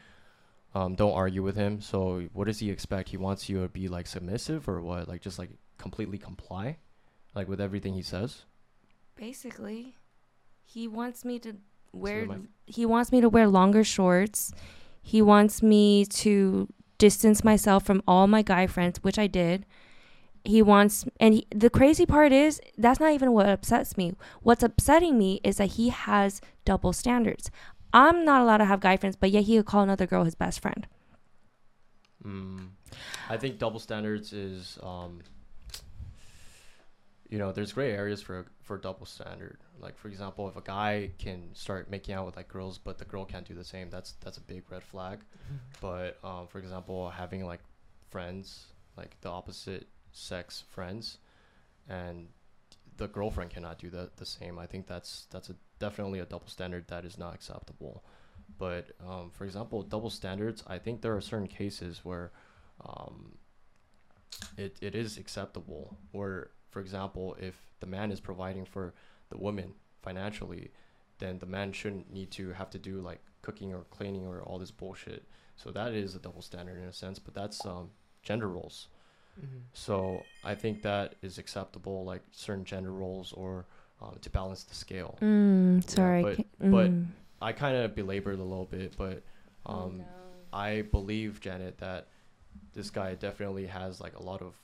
[0.75, 1.81] um, don't argue with him.
[1.81, 3.11] So what does he expect?
[3.11, 5.09] He wants you to be like submissive or what?
[5.09, 6.79] Like just like completely comply,
[7.35, 8.45] like with everything he says.
[9.17, 9.95] Basically,
[10.65, 11.57] he wants me to
[11.93, 12.27] wear.
[12.67, 14.53] He wants me to wear longer shorts.
[15.03, 19.67] He wants me to distance myself from all my guy friends, which I did.
[20.45, 24.15] He wants, and he, the crazy part is that's not even what upsets me.
[24.43, 27.51] What's upsetting me is that he has double standards.
[27.93, 30.35] I'm not allowed to have guy friends, but yet he could call another girl his
[30.35, 30.87] best friend.
[32.25, 32.69] Mm.
[33.29, 35.21] I think double standards is, um,
[37.33, 39.57] you know, there's gray areas for for double standard.
[39.81, 43.07] Like for example, if a guy can start making out with like girls, but the
[43.07, 45.21] girl can't do the same, that's that's a big red flag.
[45.81, 47.61] But um, for example, having like
[48.11, 48.67] friends,
[48.99, 51.17] like the opposite sex friends,
[51.89, 52.29] and
[52.99, 54.59] the girlfriend cannot do the the same.
[54.59, 58.05] I think that's that's a definitely a double standard that is not acceptable.
[58.59, 62.31] But um, for example, double standards, I think there are certain cases where
[62.85, 63.39] um,
[64.59, 65.97] it, it is acceptable.
[66.11, 68.93] Where, for example, if the man is providing for
[69.31, 70.73] the woman financially,
[71.19, 74.59] then the man shouldn't need to have to do like cooking or cleaning or all
[74.59, 75.25] this bullshit.
[75.55, 77.91] So that is a double standard in a sense, but that's um,
[78.25, 78.89] gender roles.
[79.39, 79.59] Mm-hmm.
[79.73, 83.67] So I think that is acceptable, like certain gender roles or
[84.01, 85.19] um, to balance the scale.
[85.23, 86.23] Mm, sorry.
[86.23, 87.07] but- ca- but mm.
[87.41, 89.23] I kind of belabored a little bit, but
[89.67, 90.03] Oh, um,
[90.53, 92.09] I believe Janet that
[92.73, 94.55] this guy definitely has like a lot of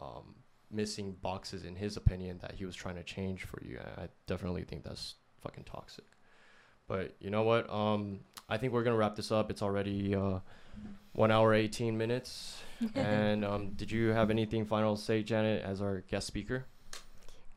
[0.00, 0.34] um,
[0.70, 3.78] missing boxes in his opinion that he was trying to change for you.
[3.98, 6.04] I definitely think that's fucking toxic.
[6.86, 7.70] But you know what?
[7.70, 9.50] Um, I think we're gonna wrap this up.
[9.50, 10.40] It's already uh,
[11.12, 12.60] one hour eighteen minutes.
[12.94, 16.64] and um, did you have anything final to say, Janet, as our guest speaker?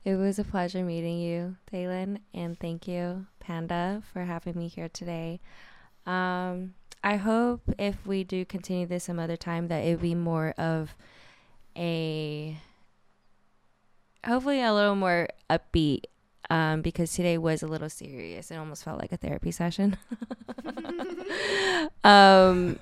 [0.06, 4.90] It was a pleasure meeting you, Dalan, and thank you, Panda, for having me here
[4.90, 5.40] today.
[6.06, 6.74] Um,
[7.04, 10.54] I hope if we do continue this some other time that it would be more
[10.58, 10.94] of
[11.78, 12.58] a
[14.26, 16.06] hopefully a little more upbeat
[16.50, 18.52] um, because today was a little serious.
[18.52, 19.98] It almost felt like a therapy session.
[22.04, 22.80] um,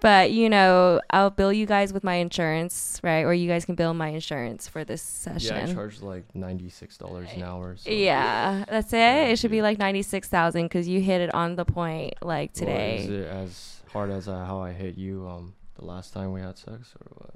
[0.00, 3.22] but you know, I'll bill you guys with my insurance, right?
[3.22, 5.56] Or you guys can bill my insurance for this session.
[5.56, 7.76] Yeah, I charge like ninety six dollars an hour.
[7.76, 7.90] So.
[7.90, 8.96] Yeah, that's it.
[8.96, 12.14] Yeah, it should be like ninety six thousand because you hit it on the point,
[12.22, 16.12] like Well, is it as hard as uh, how I hit you um the last
[16.12, 17.34] time we had sex or what?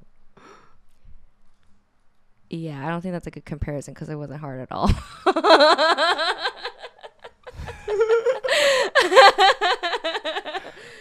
[2.51, 4.91] Yeah, I don't think that's a good comparison because it wasn't hard at all.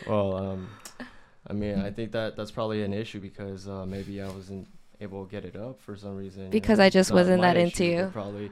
[0.07, 0.70] Well, um,
[1.48, 4.68] I mean, I think that that's probably an issue because uh, maybe I wasn't
[5.02, 6.49] able to get it up for some reason.
[6.49, 6.86] Because know?
[6.86, 8.10] I just not wasn't that into issue, but you.
[8.11, 8.52] Probably,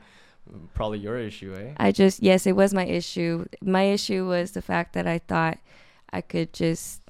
[0.73, 1.73] probably your issue, eh?
[1.77, 3.45] I just yes, it was my issue.
[3.61, 5.57] My issue was the fact that I thought
[6.11, 7.00] I could just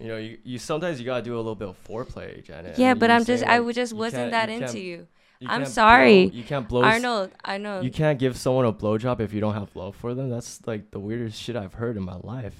[0.00, 2.78] You know, you, you sometimes you gotta do a little bit of foreplay, Janet.
[2.78, 5.06] yeah, but I'm just I like, would just wasn't that you into you.
[5.40, 6.26] you I'm sorry.
[6.26, 6.82] blow- you can't blow.
[6.82, 7.80] Arnold, I know.
[7.80, 10.28] You can't give someone a blowjob if you don't have love for them.
[10.28, 12.54] That's like the weirdest shit I've heard in my life.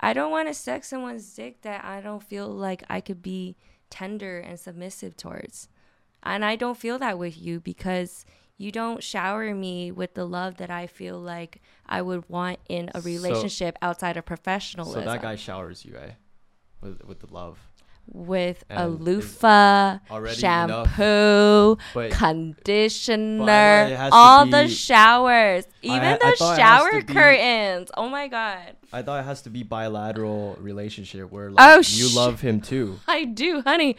[0.00, 3.56] I don't want to suck someone's dick that I don't feel like I could be
[3.90, 5.68] tender and submissive towards.
[6.22, 8.24] And I don't feel that with you because
[8.56, 12.90] you don't shower me with the love that I feel like I would want in
[12.94, 15.02] a So- relationship outside of professionalism.
[15.02, 16.10] So that guy showers you, eh?
[16.80, 17.58] With with the love.
[18.10, 20.34] with a And is loofah, enough.
[20.38, 27.06] shampoo, But conditioner, it has to all the showers, even I the has shower to
[27.06, 27.90] be- curtains.
[27.96, 28.76] Oh my god.
[28.92, 32.60] I thought it has to be bilateral relationship where like Oh, you sh- love him
[32.62, 32.98] too.
[33.06, 33.96] I do, honey.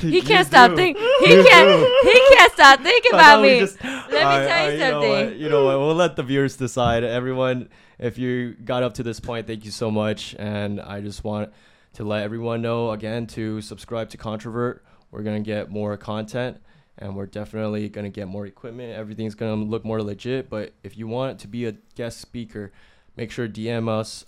[0.00, 1.00] he can't stop thinking.
[1.20, 2.02] He can't.
[2.02, 3.60] He can't stop thinking about me.
[3.60, 5.40] just- me Alright, tell you alright, know something.
[5.40, 5.78] You know what?
[5.78, 7.04] We'll let the viewers decide.
[7.04, 7.68] Everyone,
[7.98, 10.34] if you got up to this point, thank you so much.
[10.38, 11.52] And I just want
[11.96, 14.80] to let everyone know again to subscribe to Controvert.
[15.10, 16.60] We're gonna get more content,
[16.98, 18.94] and we're definitely gonna get more equipment.
[18.94, 20.50] Everything's gonna look more legit.
[20.50, 22.70] But if you want to be a guest speaker,
[23.16, 24.26] make sure DM us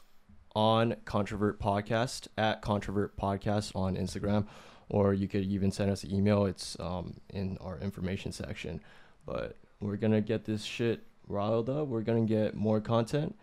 [0.57, 4.47] on Controvert Podcast at Controvert Podcast on Instagram,
[4.89, 6.47] or you could even send us an email.
[6.47, 8.81] It's um, in our information section.
[9.27, 11.89] But we're gonna get this shit riled up.
[11.89, 13.37] We're gonna get more content,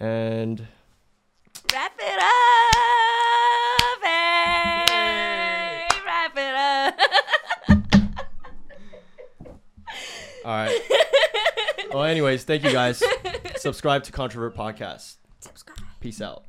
[0.00, 0.66] and
[1.72, 4.02] Wrap it up.
[4.02, 6.98] Hey, wrap it up.
[10.44, 10.80] all right.
[11.92, 13.02] well, anyways, thank you guys.
[13.56, 15.16] Subscribe to Controvert Podcast.
[15.40, 15.78] Subscribe.
[16.00, 16.44] Peace out.